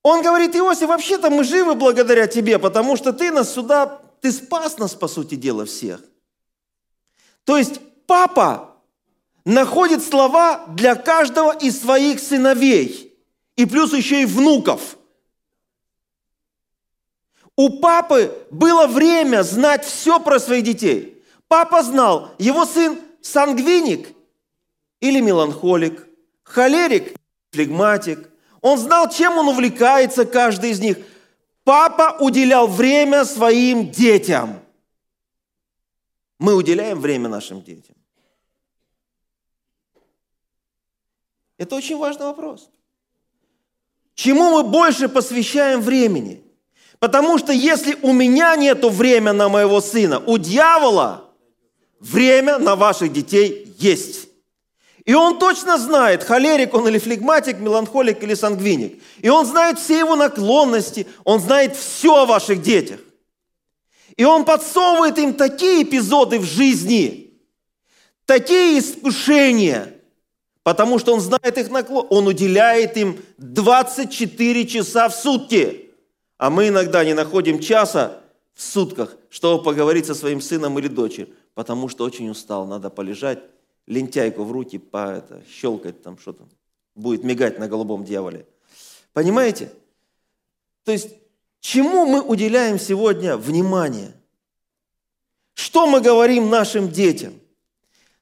[0.02, 4.78] он говорит, Иосиф, вообще-то мы живы благодаря тебе, потому что ты нас сюда, ты спас
[4.78, 6.00] нас, по сути дела, всех.
[7.44, 8.76] То есть папа
[9.44, 13.16] находит слова для каждого из своих сыновей.
[13.56, 14.96] И плюс еще и внуков.
[17.56, 21.22] У папы было время знать все про своих детей.
[21.48, 24.08] Папа знал, его сын сангвиник
[25.00, 26.08] или меланхолик,
[26.42, 27.14] холерик,
[27.50, 28.30] флегматик,
[28.62, 30.98] он знал, чем он увлекается, каждый из них.
[31.64, 34.60] Папа уделял время своим детям.
[36.38, 37.96] Мы уделяем время нашим детям.
[41.58, 42.70] Это очень важный вопрос.
[44.14, 46.41] Чему мы больше посвящаем времени?
[47.02, 51.24] Потому что если у меня нет времени на моего сына, у дьявола
[51.98, 54.28] время на ваших детей есть.
[55.04, 59.02] И он точно знает, холерик он или флегматик, меланхолик или сангвиник.
[59.18, 63.00] И он знает все его наклонности, он знает все о ваших детях.
[64.16, 67.32] И он подсовывает им такие эпизоды в жизни,
[68.26, 69.92] такие искушения,
[70.62, 72.06] потому что он знает их наклон.
[72.10, 75.81] Он уделяет им 24 часа в сутки.
[76.42, 78.20] А мы иногда не находим часа
[78.52, 83.38] в сутках, чтобы поговорить со своим сыном или дочерью, потому что очень устал, надо полежать
[83.86, 86.48] лентяйку в руки, по это, щелкать там что-то,
[86.96, 88.44] будет мигать на голубом дьяволе.
[89.12, 89.70] Понимаете?
[90.82, 91.10] То есть,
[91.60, 94.12] чему мы уделяем сегодня внимание?
[95.54, 97.34] Что мы говорим нашим детям?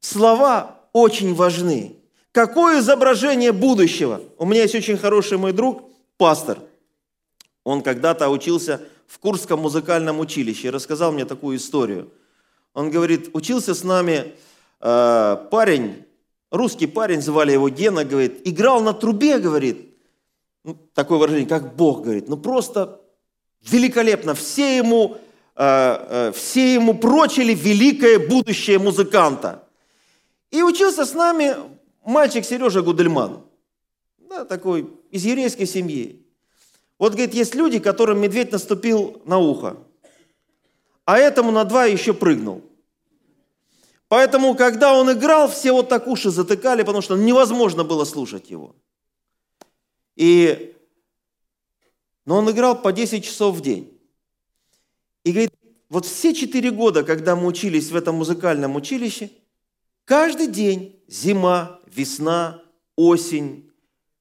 [0.00, 1.96] Слова очень важны.
[2.32, 4.20] Какое изображение будущего?
[4.36, 5.84] У меня есть очень хороший мой друг,
[6.18, 6.58] пастор.
[7.64, 12.10] Он когда-то учился в Курском музыкальном училище и рассказал мне такую историю.
[12.74, 14.34] Он говорит, учился с нами
[14.80, 16.06] Э, парень,
[16.50, 19.94] русский парень, звали его Гена, говорит, играл на трубе, говорит,
[20.64, 23.00] ну, такое выражение, как Бог, говорит, ну просто
[23.62, 25.18] великолепно, все ему,
[25.54, 29.68] э, э, все ему прочили великое будущее музыканта.
[30.50, 31.54] И учился с нами
[32.04, 33.42] мальчик Сережа Гудельман,
[34.18, 36.24] да, такой из еврейской семьи.
[37.00, 39.78] Вот, говорит, есть люди, которым медведь наступил на ухо,
[41.06, 42.62] а этому на два еще прыгнул.
[44.08, 48.76] Поэтому, когда он играл, все вот так уши затыкали, потому что невозможно было слушать его.
[50.14, 50.76] И...
[52.26, 53.98] Но он играл по 10 часов в день.
[55.24, 55.54] И говорит,
[55.88, 59.30] вот все четыре года, когда мы учились в этом музыкальном училище,
[60.04, 62.62] каждый день, зима, весна,
[62.94, 63.70] осень,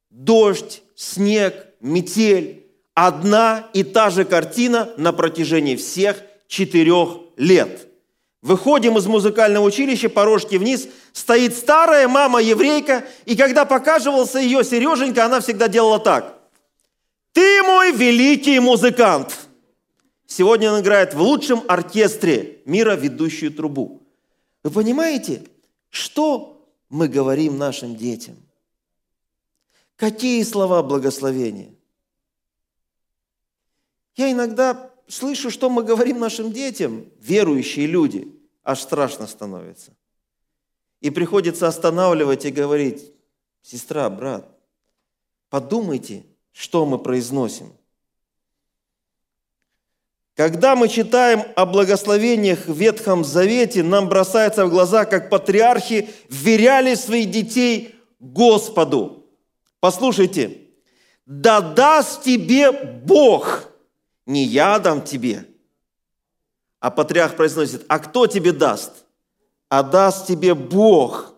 [0.10, 7.86] дождь, снег, метель, одна и та же картина на протяжении всех четырех лет–
[8.42, 15.26] Выходим из музыкального училища, по рожке вниз, стоит старая мама-еврейка, и когда покаживался ее Сереженька,
[15.26, 16.40] она всегда делала так.
[17.34, 19.38] «Ты мой великий музыкант!»
[20.26, 24.04] Сегодня он играет в лучшем оркестре мира ведущую трубу.
[24.64, 25.44] Вы понимаете,
[25.90, 28.36] что мы говорим нашим детям?
[29.96, 31.74] Какие слова благословения?
[34.16, 38.28] Я иногда слышу, что мы говорим нашим детям, верующие люди,
[38.64, 39.94] аж страшно становится.
[41.02, 43.14] И приходится останавливать и говорить,
[43.62, 44.50] сестра, брат,
[45.50, 47.74] подумайте, что мы произносим.
[50.36, 56.96] Когда мы читаем о благословениях в Ветхом Завете, нам бросается в глаза, как патриархи вверяли
[56.96, 59.26] своих детей Господу.
[59.82, 60.62] Послушайте,
[61.26, 63.69] да даст тебе Бог,
[64.30, 65.46] не я дам тебе.
[66.80, 68.92] А патриарх произносит, а кто тебе даст?
[69.70, 71.34] А даст тебе Бог.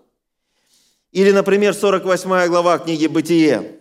[1.13, 3.79] Или, например, 48 глава книги «Бытие»,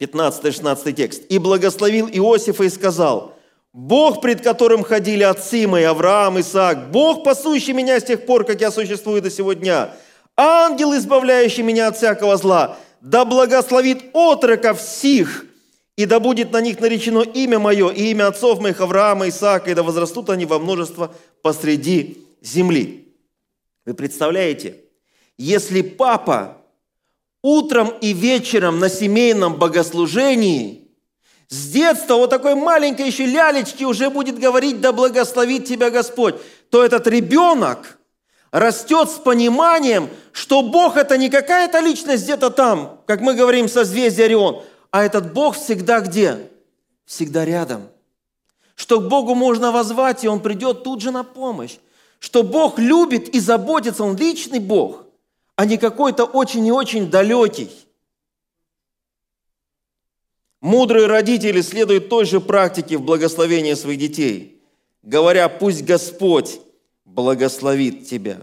[0.00, 1.22] 15-16 текст.
[1.28, 3.36] «И благословил Иосифа и сказал,
[3.72, 8.60] Бог, пред которым ходили отцы мои, Авраам, Исаак, Бог, пасущий меня с тех пор, как
[8.60, 9.94] я существую до сего дня,
[10.36, 15.44] ангел, избавляющий меня от всякого зла, да благословит отроков всех,
[15.96, 19.74] и да будет на них наречено имя мое и имя отцов моих Авраама, Исаака, и
[19.74, 23.14] да возрастут они во множество посреди земли.
[23.84, 24.80] Вы представляете,
[25.36, 26.58] если папа
[27.42, 30.80] утром и вечером на семейном богослужении–
[31.48, 36.36] с детства вот такой маленькой еще лялечки уже будет говорить, да благословит тебя Господь,
[36.70, 37.98] то этот ребенок
[38.50, 44.26] растет с пониманием, что Бог это не какая-то личность где-то там, как мы говорим, созвездие
[44.26, 44.62] Орион,
[44.94, 46.48] а этот Бог всегда где?
[47.04, 47.88] Всегда рядом.
[48.76, 51.78] Что к Богу можно возвать, и Он придет тут же на помощь.
[52.20, 55.04] Что Бог любит и заботится, Он личный Бог,
[55.56, 57.72] а не какой-то очень и очень далекий.
[60.60, 64.62] Мудрые родители следуют той же практике в благословении своих детей,
[65.02, 66.60] говоря, пусть Господь
[67.04, 68.42] благословит тебя.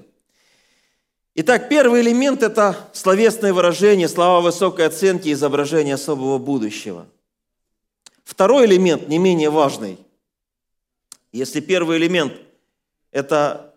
[1.34, 7.08] Итак, первый элемент– это словесное выражение, слова высокой оценки, изображение особого будущего.
[8.26, 9.98] Второй элемент, не менее важный.
[11.32, 12.34] Если первый элемент–
[13.12, 13.74] это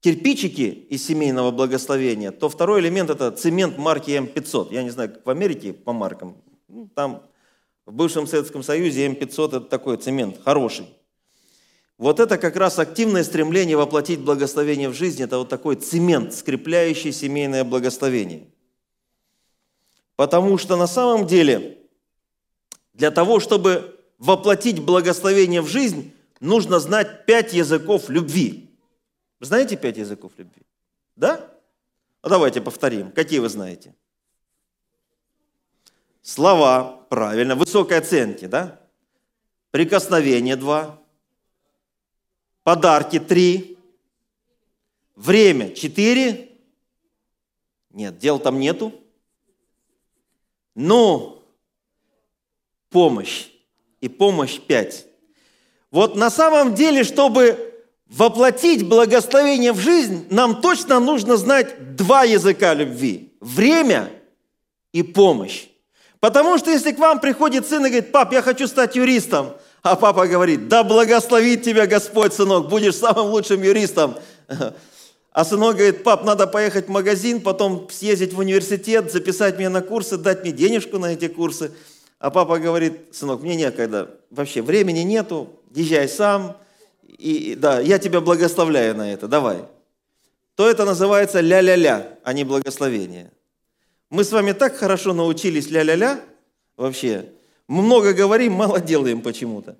[0.00, 4.74] кирпичики из семейного благословения, то второй элемент– это цемент марки М500.
[4.74, 7.22] Я не знаю, как в Америке по маркам, ну, там
[7.86, 10.86] в бывшем Советском Союзе М500– это такой цемент, хороший.
[12.00, 15.22] Вот это как раз активное стремление воплотить благословение в жизнь.
[15.22, 18.46] Это вот такой цемент, скрепляющий семейное благословение.
[20.16, 21.76] Потому что на самом деле
[22.94, 28.70] для того, чтобы воплотить благословение в жизнь, нужно знать пять языков любви.
[29.38, 30.62] Вы знаете пять языков любви?
[31.16, 31.50] Да?
[32.22, 33.12] Ну давайте повторим.
[33.12, 33.94] Какие вы знаете?
[36.22, 38.80] Слова, правильно, высокой оценки, да?
[39.70, 40.99] Прикосновение два.
[42.62, 43.78] Подарки три.
[45.16, 46.50] Время четыре.
[47.90, 48.92] Нет, дел там нету.
[50.74, 51.42] Ну,
[52.90, 53.48] помощь.
[54.00, 55.06] И помощь пять.
[55.90, 57.70] Вот на самом деле, чтобы
[58.06, 63.36] воплотить благословение в жизнь, нам точно нужно знать два языка любви.
[63.40, 64.10] Время
[64.92, 65.66] и помощь.
[66.18, 69.96] Потому что если к вам приходит сын и говорит, пап, я хочу стать юристом, а
[69.96, 74.16] папа говорит, да благословит тебя Господь, сынок, будешь самым лучшим юристом.
[75.32, 79.80] А сынок говорит, пап, надо поехать в магазин, потом съездить в университет, записать меня на
[79.80, 81.70] курсы, дать мне денежку на эти курсы.
[82.18, 86.56] А папа говорит, сынок, мне некогда, вообще времени нету, езжай сам,
[87.06, 89.64] и да, я тебя благословляю на это, давай.
[90.56, 93.30] То это называется ля-ля-ля, а не благословение.
[94.10, 96.20] Мы с вами так хорошо научились ля-ля-ля,
[96.76, 97.26] вообще.
[97.70, 99.76] Много говорим, мало делаем почему-то.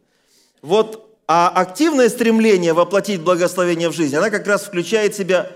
[0.62, 5.50] Вот, а активное стремление воплотить благословение в жизнь, она как раз включает в себя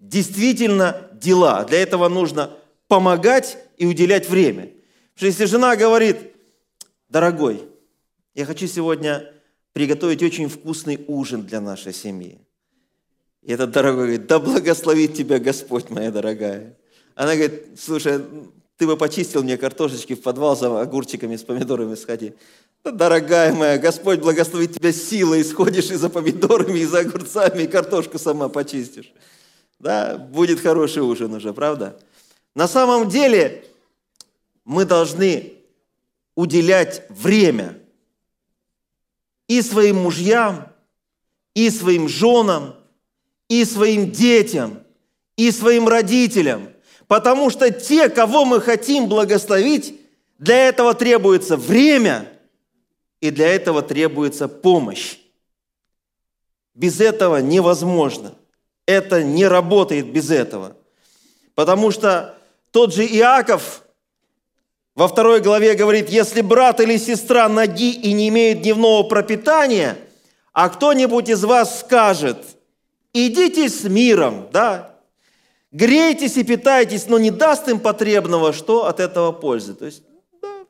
[0.00, 1.64] действительно дела.
[1.64, 2.52] Для этого нужно
[2.88, 4.62] помогать и уделять время.
[4.62, 6.16] Потому что если жена говорит,
[7.10, 7.62] дорогой,
[8.34, 9.30] я хочу сегодня
[9.74, 12.38] приготовить очень вкусный ужин для нашей семьи.
[13.42, 16.78] И этот дорогой говорит, да благословит тебя Господь, моя дорогая.
[17.14, 18.24] Она говорит, слушай,
[18.76, 22.34] ты бы почистил мне картошечки в подвал за огурчиками с помидорами сходи.
[22.84, 28.18] Дорогая моя, Господь благословит тебя силой, сходишь и за помидорами, и за огурцами, и картошку
[28.18, 29.12] сама почистишь.
[29.78, 31.98] Да, будет хороший ужин уже, правда?
[32.54, 33.64] На самом деле
[34.64, 35.54] мы должны
[36.34, 37.78] уделять время
[39.46, 40.68] и своим мужьям,
[41.54, 42.74] и своим женам,
[43.48, 44.82] и своим детям,
[45.36, 46.71] и своим родителям.
[47.12, 50.00] Потому что те, кого мы хотим благословить,
[50.38, 52.26] для этого требуется время,
[53.20, 55.18] и для этого требуется помощь.
[56.72, 58.34] Без этого невозможно.
[58.86, 60.74] Это не работает без этого.
[61.54, 62.34] Потому что
[62.70, 63.82] тот же Иаков
[64.94, 69.98] во второй главе говорит, если брат или сестра ноги и не имеют дневного пропитания,
[70.54, 72.38] а кто-нибудь из вас скажет,
[73.12, 74.91] идите с миром, да,
[75.72, 79.74] Грейтесь и питайтесь, но не даст им потребного, что от этого пользы.
[79.74, 80.02] То есть,
[80.42, 80.66] да,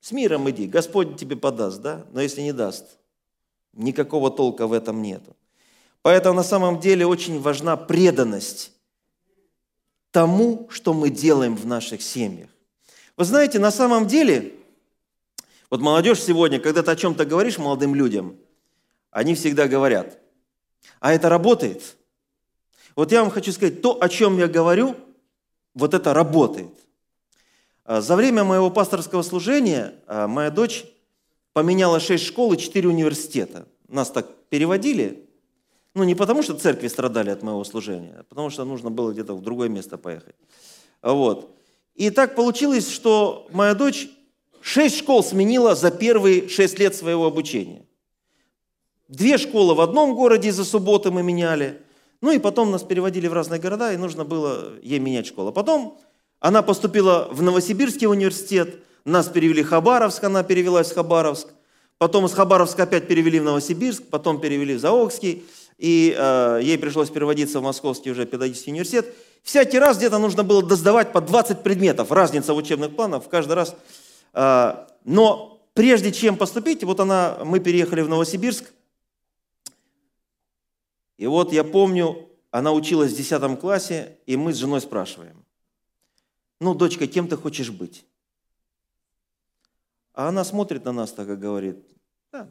[0.00, 2.98] с миром иди, Господь тебе подаст, да, но если не даст,
[3.72, 5.36] никакого толка в этом нету.
[6.02, 8.72] Поэтому на самом деле очень важна преданность
[10.10, 12.50] тому, что мы делаем в наших семьях.
[13.16, 14.54] Вы знаете, на самом деле,
[15.70, 18.36] вот молодежь сегодня, когда ты о чем-то говоришь молодым людям,
[19.12, 20.18] они всегда говорят,
[20.98, 21.96] а это работает?
[22.96, 24.94] Вот я вам хочу сказать, то, о чем я говорю,
[25.74, 26.72] вот это работает.
[27.84, 30.84] А, за время моего пасторского служения а, моя дочь
[31.52, 33.66] поменяла шесть школ и четыре университета.
[33.88, 35.28] Нас так переводили,
[35.94, 39.34] ну не потому, что церкви страдали от моего служения, а потому что нужно было где-то
[39.34, 40.34] в другое место поехать.
[41.02, 41.56] Вот.
[41.94, 44.08] И так получилось, что моя дочь
[44.60, 47.84] шесть школ сменила за первые шесть лет своего обучения.
[49.08, 51.82] Две школы в одном городе из-за субботы мы меняли.
[52.20, 55.52] Ну и потом нас переводили в разные города, и нужно было ей менять школу.
[55.52, 55.98] Потом
[56.40, 61.48] она поступила в Новосибирский университет, нас перевели в Хабаровск, она перевелась в Хабаровск.
[61.98, 65.44] Потом из Хабаровска опять перевели в Новосибирск, потом перевели в Заокский,
[65.78, 69.14] и э, ей пришлось переводиться в Московский уже педагогический университет.
[69.42, 73.74] Всякий раз где-то нужно было доздавать по 20 предметов, разница в учебных планах, каждый раз.
[74.32, 78.72] Э, но прежде чем поступить, вот она, мы переехали в Новосибирск,
[81.16, 85.44] и вот я помню, она училась в 10 классе, и мы с женой спрашиваем,
[86.60, 88.06] ну, дочка, кем ты хочешь быть?
[90.12, 91.84] А она смотрит на нас так и говорит,
[92.30, 92.48] да,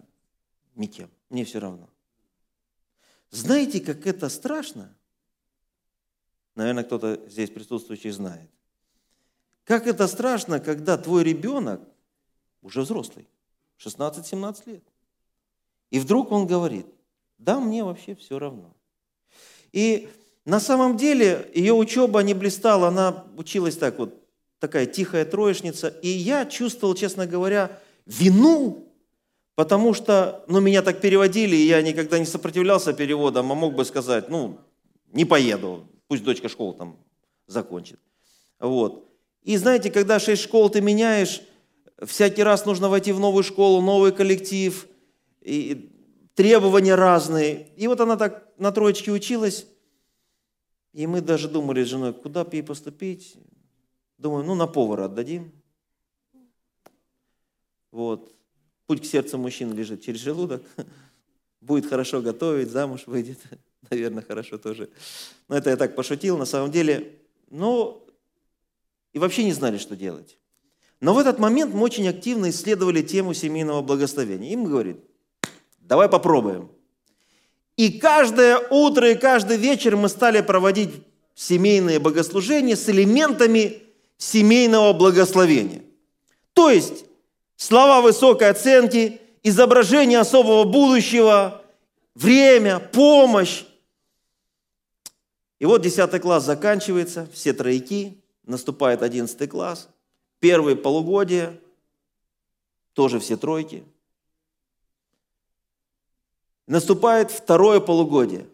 [0.76, 1.90] никем, мне все равно.
[3.32, 4.96] Знаете, как это страшно?
[6.56, 8.50] Наверное, кто-то здесь присутствующий знает.
[9.64, 11.82] Как это страшно, когда твой ребенок
[12.62, 13.28] уже взрослый,
[13.80, 14.84] 16-17 лет.
[15.90, 16.86] И вдруг он говорит,
[17.38, 18.76] да, мне вообще все равно.
[19.72, 20.08] И
[20.46, 24.14] на самом деле ее учеба не блистала, она училась так вот,
[24.60, 25.88] такая тихая троечница.
[25.88, 28.88] И я чувствовал, честно говоря, вину,
[29.56, 33.86] потому что ну, меня так переводили, и я никогда не сопротивлялся переводам, а мог бы
[33.86, 34.60] сказать, ну,
[35.12, 36.98] не поеду, пусть дочка школу там
[37.48, 38.00] закончит.
[38.60, 39.10] Вот.
[39.44, 41.42] И знаете, когда шесть школ ты меняешь,
[42.02, 44.88] всякий раз нужно войти в новую школу, новый коллектив,
[45.42, 45.93] и
[46.36, 47.70] требования разные.
[47.76, 49.68] И вот она так на троечке училась,
[50.94, 53.36] и мы даже думали с женой, куда бы ей поступить.
[54.18, 55.52] Думаю, ну на повара отдадим.
[57.92, 58.34] Вот.
[58.86, 60.64] Путь к сердцу мужчин лежит через желудок.
[61.62, 63.40] Будет хорошо готовить, замуж выйдет.
[63.90, 64.90] Наверное, хорошо тоже.
[65.48, 66.38] Но это я так пошутил.
[66.38, 67.20] На самом деле,
[67.50, 68.06] ну,
[69.14, 70.38] и вообще не знали, что делать.
[71.00, 74.52] Но в этот момент мы очень активно исследовали тему семейного благословения.
[74.52, 75.02] И мы говорим,
[75.84, 76.72] Давай попробуем.
[77.76, 81.04] И каждое утро и каждый вечер мы стали проводить
[81.36, 83.84] семейные богослужения с элементами
[84.18, 85.84] семейного благословения.
[86.54, 87.06] То есть
[87.58, 91.62] слова высокой оценки, изображение особого будущего,
[92.16, 93.64] время, помощь.
[95.60, 99.90] И вот 10 класс заканчивается, все тройки, наступает 11 класс,
[100.40, 101.60] первые полугодия,
[102.94, 103.84] тоже все тройки–
[106.68, 108.48] наступает второе полугодие.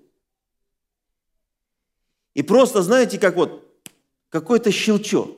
[2.34, 3.66] И просто, знаете, как вот
[4.30, 5.38] какой-то щелчок.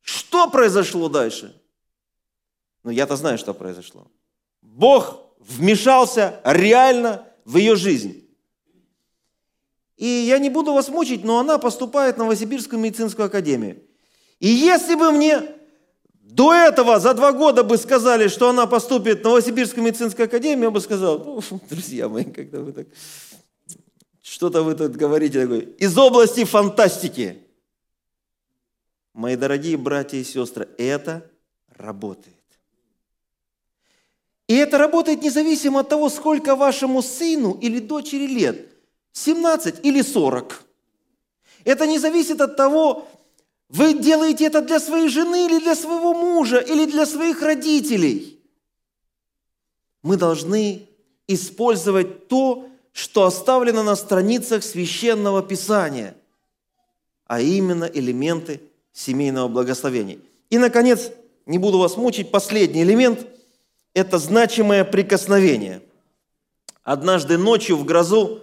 [0.00, 1.60] Что произошло дальше?
[2.82, 4.08] Ну, я-то знаю, что произошло.
[4.60, 8.28] Бог вмешался реально в ее жизнь.
[9.96, 13.82] И я не буду вас мучить, но она поступает в Новосибирскую медицинскую академию.
[14.40, 15.42] И если бы мне
[16.34, 20.70] до этого за два года бы сказали, что она поступит в Новосибирскую медицинскую академию, я
[20.70, 22.86] бы сказал, ну, друзья мои, когда вы так,
[24.22, 27.42] что-то вы тут говорите такое, из области фантастики.
[29.12, 31.30] Мои дорогие братья и сестры, это
[31.76, 32.34] работает.
[34.48, 38.68] И это работает независимо от того, сколько вашему сыну или дочери лет,
[39.12, 40.64] 17 или 40.
[41.64, 43.06] Это не зависит от того,
[43.72, 48.38] вы делаете это для своей жены или для своего мужа, или для своих родителей.
[50.02, 50.86] Мы должны
[51.26, 56.14] использовать то, что оставлено на страницах священного писания,
[57.26, 58.60] а именно элементы
[58.92, 60.18] семейного благословения.
[60.50, 61.10] И, наконец,
[61.46, 63.26] не буду вас мучить, последний элемент–
[63.94, 65.80] это значимое прикосновение.
[66.82, 68.42] Однажды ночью в грозу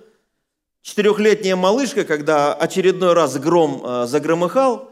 [0.81, 4.88] четырехлетняя малышка, когда очередной раз гром э, загромыхал,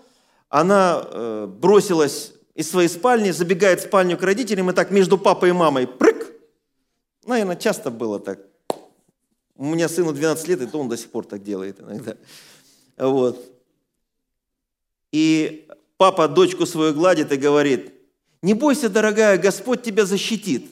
[0.49, 5.49] она э, бросилась из своей спальни, забегает в спальню к родителям, и так между папой
[5.49, 6.33] и мамой прыг.
[7.25, 8.39] Наверное, часто было так.
[9.55, 12.15] У меня сыну 12 лет, и то он до сих пор так делает иногда.
[12.97, 13.43] Вот.
[15.11, 15.67] И
[15.97, 17.93] папа дочку свою гладит и говорит,
[18.41, 20.71] не бойся, дорогая, Господь тебя защитит.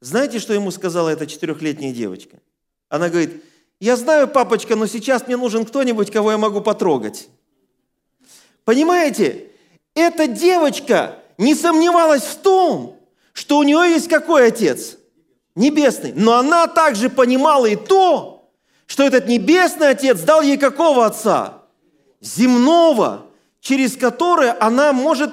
[0.00, 2.38] Знаете, что ему сказала эта четырехлетняя девочка?
[2.88, 3.42] Она говорит,
[3.80, 7.28] я знаю, папочка, но сейчас мне нужен кто-нибудь, кого я могу потрогать.
[8.64, 9.48] Понимаете?
[9.94, 12.96] эта девочка не сомневалась в том,
[13.32, 14.96] что у нее есть какой отец?
[15.54, 16.12] Небесный.
[16.14, 18.50] Но она также понимала и то,
[18.86, 21.62] что этот небесный отец дал ей какого отца?
[22.20, 23.26] Земного,
[23.60, 25.32] через которое она может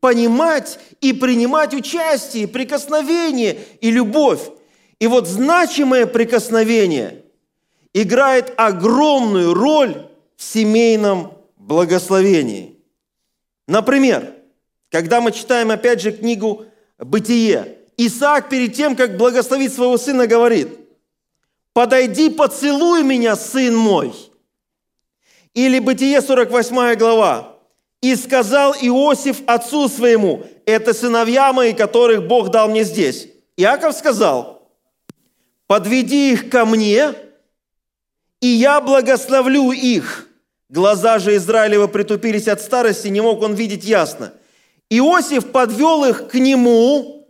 [0.00, 4.40] понимать и принимать участие, прикосновение и любовь.
[4.98, 7.24] И вот значимое прикосновение
[7.92, 11.39] играет огромную роль в семейном
[11.70, 12.76] благословении.
[13.68, 14.34] Например,
[14.90, 16.64] когда мы читаем опять же книгу
[16.98, 20.68] «Бытие», Исаак перед тем, как благословить своего сына, говорит,
[21.72, 24.12] «Подойди, поцелуй меня, сын мой».
[25.54, 27.56] Или Бытие, 48 глава.
[28.00, 33.28] «И сказал Иосиф отцу своему, это сыновья мои, которых Бог дал мне здесь».
[33.56, 34.68] Иаков сказал,
[35.68, 37.14] «Подведи их ко мне,
[38.40, 40.29] и я благословлю их».
[40.70, 44.32] Глаза же Израилева притупились от старости, не мог он видеть ясно.
[44.88, 47.28] Иосиф подвел их к нему,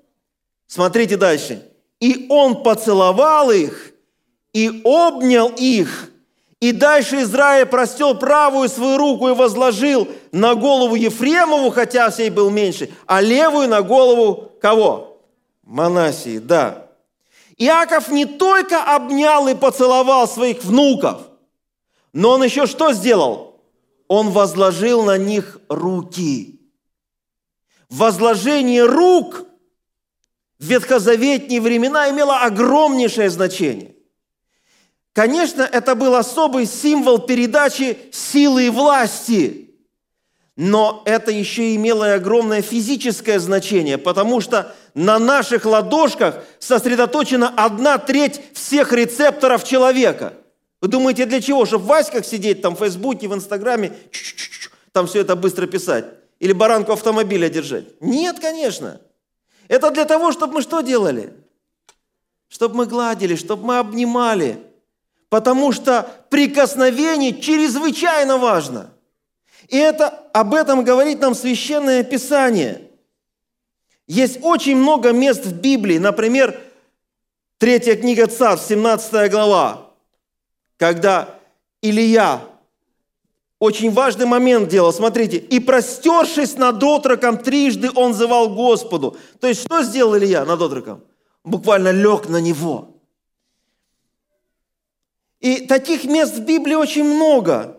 [0.66, 1.62] смотрите дальше,
[2.00, 3.92] и он поцеловал их,
[4.52, 6.10] и обнял их,
[6.60, 12.50] и дальше Израиль простел правую свою руку и возложил на голову Ефремову, хотя сей был
[12.50, 15.22] меньше, а левую на голову кого?
[15.62, 16.88] Манасии, да.
[17.56, 21.29] Иаков не только обнял и поцеловал своих внуков,
[22.12, 23.60] но он еще что сделал?
[24.08, 26.60] Он возложил на них руки.
[27.88, 29.46] Возложение рук
[30.58, 33.94] в ветхозаветные времена имело огромнейшее значение.
[35.12, 39.70] Конечно, это был особый символ передачи силы и власти,
[40.56, 47.98] но это еще имело и огромное физическое значение, потому что на наших ладошках сосредоточена одна
[47.98, 50.34] треть всех рецепторов человека.
[50.80, 51.66] Вы думаете, для чего?
[51.66, 53.92] Чтобы в Васьках сидеть там в Фейсбуке, в Инстаграме,
[54.92, 56.06] там все это быстро писать?
[56.38, 58.00] Или баранку автомобиля держать?
[58.00, 59.00] Нет, конечно.
[59.68, 61.34] Это для того, чтобы мы что делали?
[62.48, 64.58] Чтобы мы гладили, чтобы мы обнимали–
[65.30, 68.90] потому что прикосновение чрезвычайно важно.
[69.68, 72.82] И это, об этом говорит нам Священное Писание.
[74.06, 76.60] Есть очень много мест в Библии, например,
[77.58, 79.89] третья книга Царств, 17 глава,
[80.80, 81.38] когда
[81.82, 82.40] Илья
[83.58, 84.94] очень важный момент делал.
[84.94, 89.14] Смотрите, и простершись над отроком трижды, он зывал Господу.
[89.40, 91.04] То есть, что сделал Илья над отроком?
[91.44, 92.96] Буквально лег на него.
[95.40, 97.76] И таких мест в Библии очень много.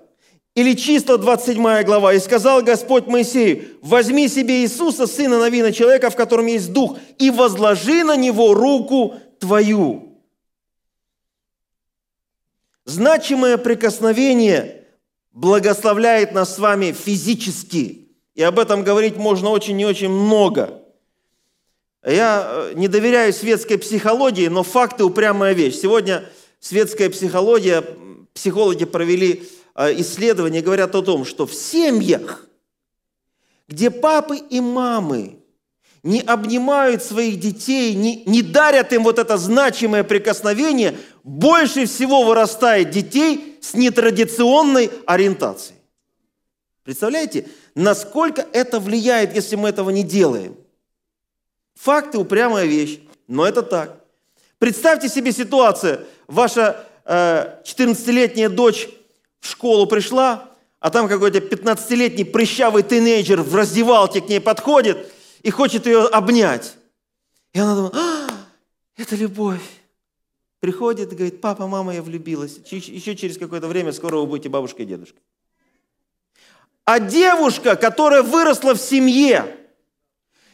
[0.53, 2.13] Или чисто 27 глава.
[2.13, 7.31] «И сказал Господь Моисею, возьми себе Иисуса, сына Навина, человека, в котором есть дух, и
[7.31, 10.10] возложи на него руку твою».
[12.85, 14.87] Значимое прикосновение
[15.31, 18.09] благословляет нас с вами физически.
[18.33, 20.81] И об этом говорить можно очень и очень много.
[22.03, 25.75] Я э, не доверяю светской психологии, но факты– упрямая вещь.
[25.75, 26.27] Сегодня–
[26.61, 27.83] светская психология,
[28.33, 32.47] психологи провели а, исследования, говорят о том, что в семьях,
[33.67, 35.40] где папы и мамы
[36.03, 42.89] не обнимают своих детей, не, не дарят им вот это значимое прикосновение, больше всего вырастает
[42.89, 45.79] детей с нетрадиционной ориентацией.
[46.83, 50.55] Представляете, насколько это влияет, если мы этого не делаем?
[51.75, 54.03] Факты– упрямая вещь, но это так.
[54.57, 58.89] Представьте себе ситуацию, ваша э, 14-летняя дочь
[59.39, 60.49] в школу пришла,
[60.79, 65.11] а там какой-то 15-летний прыщавый тинейджер в раздевалке к ней подходит
[65.43, 66.77] и хочет ее обнять.
[67.53, 68.27] И она думает, а,
[68.97, 69.61] это любовь.
[70.59, 72.59] Приходит и говорит, папа, мама, я влюбилась.
[72.69, 75.21] Еще через какое-то время скоро вы будете бабушкой и дедушкой.
[76.85, 79.57] А девушка, которая выросла в семье,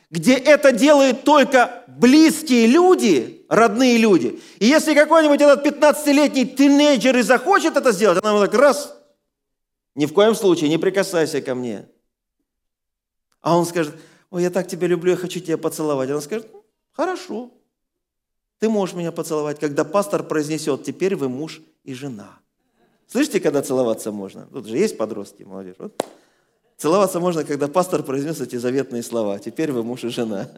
[0.10, 4.40] где это делают только близкие люди, родные люди.
[4.60, 8.96] И если какой-нибудь этот 15-летний тинейджер и захочет это сделать, она так раз,
[9.96, 11.90] ни в коем случае не прикасайся ко мне.
[13.42, 13.96] А он скажет,
[14.30, 16.10] ой, я так тебя люблю, я хочу тебя поцеловать.
[16.10, 16.48] Она скажет,
[16.92, 17.52] хорошо,
[18.60, 22.40] ты можешь меня поцеловать, когда пастор произнесет, теперь вы муж и жена.
[23.08, 24.48] Слышите, когда целоваться можно?
[24.48, 25.76] Тут же есть подростки, молодежь.
[25.80, 26.04] Вот.
[26.76, 29.40] Целоваться можно, когда пастор произнес эти заветные слова.
[29.40, 30.50] Теперь вы муж и жена.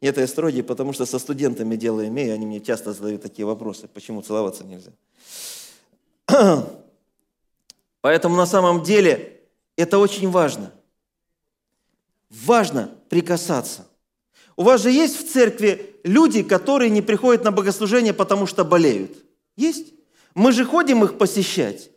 [0.00, 3.44] И это я строгий, потому что со студентами дело имею, они мне часто задают такие
[3.46, 4.92] вопросы, почему целоваться нельзя.
[8.00, 9.40] Поэтому на самом деле
[9.76, 10.72] это очень важно.
[12.30, 13.86] Важно прикасаться.
[14.56, 19.12] У вас же есть в церкви люди, которые не приходят на богослужение, потому что болеют?
[19.56, 19.94] Есть?
[20.34, 21.90] Мы же ходим их посещать.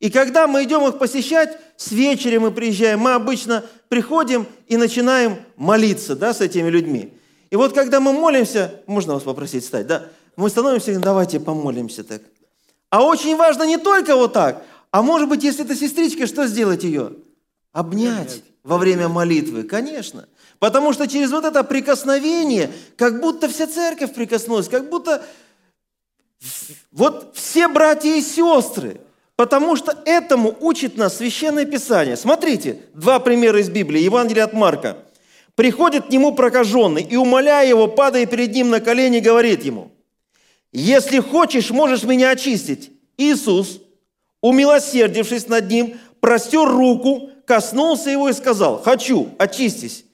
[0.00, 5.38] И когда мы идем их посещать, с вечера мы приезжаем, мы обычно приходим и начинаем
[5.56, 7.12] молиться да, с этими людьми.
[7.50, 12.22] И вот когда мы молимся, можно вас попросить встать, да, мы становимся, давайте помолимся так.
[12.90, 16.82] А очень важно не только вот так, а может быть, если это сестричка, что сделать
[16.82, 17.12] ее?
[17.72, 20.28] Обнять во время молитвы, конечно.
[20.58, 25.22] Потому что через вот это прикосновение, как будто вся церковь прикоснулась, как будто
[26.92, 29.00] вот все братья и сестры,
[29.36, 32.16] потому что этому учит нас Священное Писание.
[32.16, 34.98] Смотрите, два примера из Библии, Евангелие от Марка.
[35.54, 39.92] Приходит к нему прокаженный и, умоляя его, падая перед ним на колени, говорит ему,
[40.72, 42.92] «Если хочешь, можешь меня очистить».
[43.18, 43.82] Иисус,
[44.40, 50.04] умилосердившись над ним, простер руку, коснулся его и сказал, «Хочу, очистись».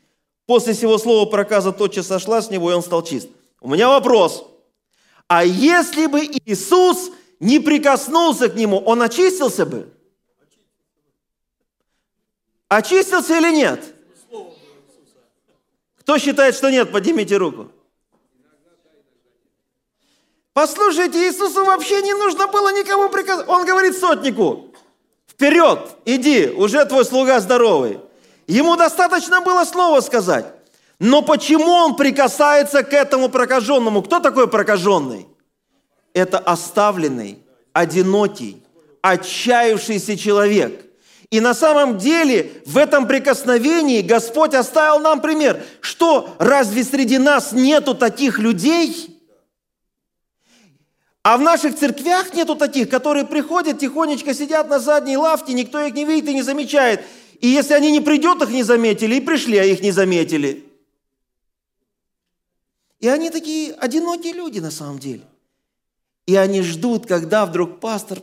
[0.46, 3.28] После всего слова проказа тотчас сошла с него, и он стал чист.
[3.60, 4.44] У меня вопрос–
[5.28, 7.10] а если бы Иисус
[7.40, 9.92] не прикоснулся к нему, он очистился бы?
[12.68, 13.94] Очистился или нет?
[16.00, 17.68] Кто считает, что нет, поднимите руку.
[20.52, 23.46] Послушайте, Иисусу вообще не нужно было никому приказать.
[23.48, 24.72] Он говорит сотнику,
[25.36, 28.00] вперед, иди, уже твой слуга здоровый.
[28.46, 30.46] Ему достаточно было слово сказать.
[30.98, 34.02] Но почему он прикасается к этому прокаженному?
[34.02, 35.26] Кто такой прокаженный?
[36.14, 37.38] Это оставленный,
[37.74, 38.62] одинокий,
[39.02, 40.86] отчаявшийся человек.
[41.30, 45.62] И на самом деле в этом прикосновении Господь оставил нам пример.
[45.80, 49.15] Что, разве среди нас нету таких людей?
[51.26, 55.92] А в наших церквях нету таких, которые приходят, тихонечко сидят на задней лавке, никто их
[55.92, 57.04] не видит и не замечает.
[57.40, 60.64] И если они не придут, их не заметили, и пришли, а их не заметили.
[63.00, 65.24] И они такие одинокие люди на самом деле.
[66.26, 68.20] И они ждут, когда вдруг пастор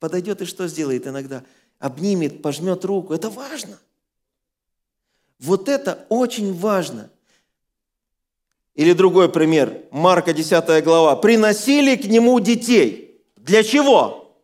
[0.00, 1.44] подойдет и что сделает иногда?
[1.78, 3.14] Обнимет, пожмет руку.
[3.14, 3.78] Это важно.
[5.38, 7.10] Вот это очень важно.
[8.74, 9.84] Или другой пример.
[9.90, 11.16] Марка 10 глава.
[11.16, 13.22] Приносили к нему детей.
[13.36, 14.36] Для чего?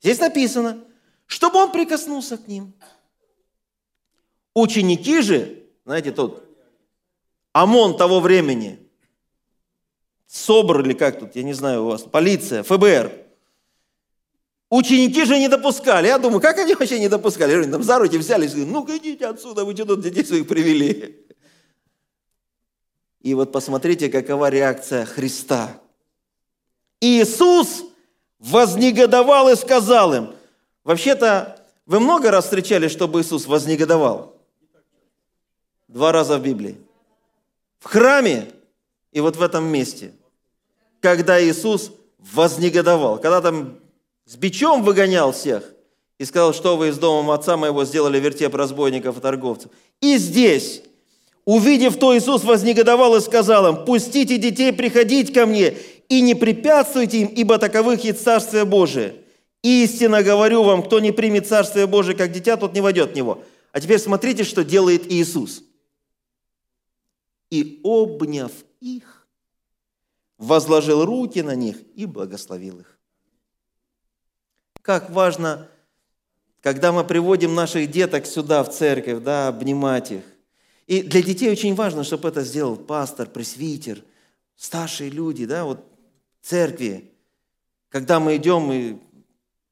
[0.00, 0.78] Здесь написано,
[1.26, 2.72] чтобы он прикоснулся к ним.
[4.54, 6.44] Ученики же, знаете, тот
[7.52, 8.78] ОМОН того времени,
[10.26, 13.12] СОБР или как тут, я не знаю у вас, полиция, ФБР.
[14.70, 16.06] Ученики же не допускали.
[16.06, 17.54] Я думаю, как они вообще не допускали?
[17.54, 21.21] Они там за руки взялись, ну-ка идите отсюда, вы что тут детей своих привели?
[23.22, 25.80] И вот посмотрите, какова реакция Христа.
[27.00, 27.84] Иисус
[28.38, 30.34] вознегодовал и сказал им.
[30.84, 34.36] Вообще-то, вы много раз встречали, чтобы Иисус вознегодовал?
[35.88, 36.78] Два раза в Библии.
[37.78, 38.50] В храме
[39.12, 40.12] и вот в этом месте–
[41.02, 43.80] когда Иисус вознегодовал, когда там
[44.24, 45.64] с бичом выгонял всех
[46.18, 49.72] и сказал, что вы из дома отца моего сделали вертеп разбойников и торговцев.
[50.00, 50.82] И здесь,
[51.44, 55.76] увидев то, Иисус вознегодовал и сказал им, пустите детей приходить ко мне
[56.08, 59.14] и не препятствуйте им, ибо таковых есть Царствие Божие.
[59.62, 63.42] Истинно говорю вам, кто не примет Царствие Божие как дитя, тот не войдет в него.
[63.72, 65.62] А теперь смотрите, что делает Иисус.
[67.50, 69.26] И обняв их,
[70.38, 72.98] возложил руки на них и благословил их.
[74.82, 75.68] Как важно,
[76.60, 80.24] когда мы приводим наших деток сюда, в церковь, да, обнимать их.
[80.86, 84.02] И для детей очень важно, чтобы это сделал пастор, пресвитер,
[84.56, 85.84] старшие люди, да, вот
[86.40, 87.12] церкви.
[87.88, 88.96] Когда мы идем, и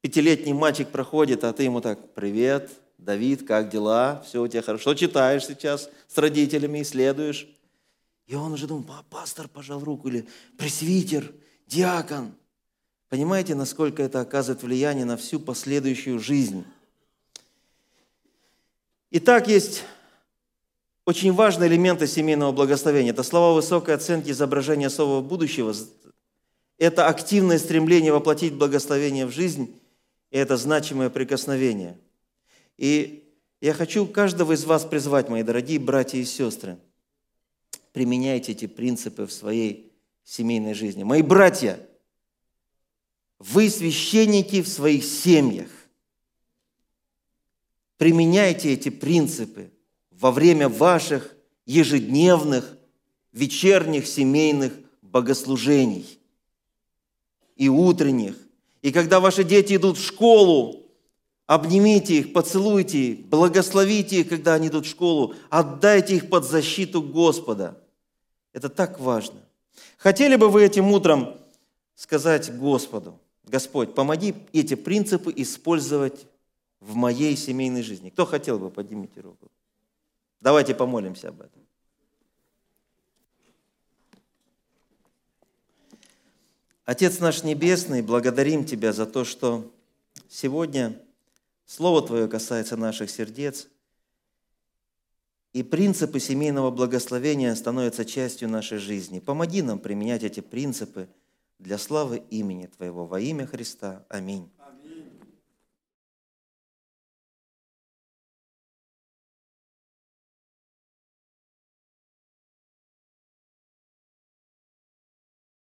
[0.01, 4.23] пятилетний мальчик проходит, а ты ему так, привет, Давид, как дела?
[4.27, 4.93] Все у тебя хорошо?
[4.93, 7.47] Читаешь сейчас с родителями, исследуешь?
[8.27, 11.33] И он уже думал, пастор пожал руку, или пресвитер,
[11.67, 12.33] диакон.
[13.09, 16.63] Понимаете, насколько это оказывает влияние на всю последующую жизнь?
[19.09, 19.83] Итак, есть
[21.11, 23.11] очень важные элементы семейного благословения.
[23.11, 25.73] Это слова высокой оценки изображения особого будущего.
[26.77, 29.79] Это активное стремление воплотить благословение в жизнь.
[30.31, 31.97] И это значимое прикосновение.
[32.77, 36.77] И я хочу каждого из вас призвать, мои дорогие братья и сестры–
[37.91, 39.93] применяйте эти принципы в своей
[40.23, 41.03] семейной жизни.
[41.03, 41.79] Мои братья,
[43.39, 45.69] вы священники в своих семьях.
[47.97, 49.71] Применяйте эти принципы
[50.21, 52.77] во время ваших ежедневных,
[53.33, 56.19] вечерних семейных богослужений
[57.55, 58.35] и утренних.
[58.83, 60.85] И когда ваши дети идут в школу,
[61.47, 67.01] обнимите их, поцелуйте их, благословите их, когда они идут в школу, отдайте их под защиту
[67.01, 67.77] Господа–
[68.53, 69.39] это так важно.
[69.97, 71.37] Хотели бы вы этим утром
[71.95, 76.27] сказать Господу, Господь, помоги эти принципы использовать
[76.79, 78.09] в моей семейной жизни.
[78.09, 79.49] Кто хотел бы, поднимите руку.
[80.41, 81.61] Давайте помолимся об этом.
[86.83, 89.71] Отец наш Небесный, благодарим Тебя за то, что
[90.27, 90.99] сегодня
[91.65, 93.69] Слово Твое касается наших сердец,
[95.53, 99.19] и принципы семейного благословения становятся частью нашей жизни.
[99.19, 101.07] Помоги нам применять эти принципы
[101.59, 104.05] для славы имени Твоего во имя Христа.
[104.09, 104.49] Аминь.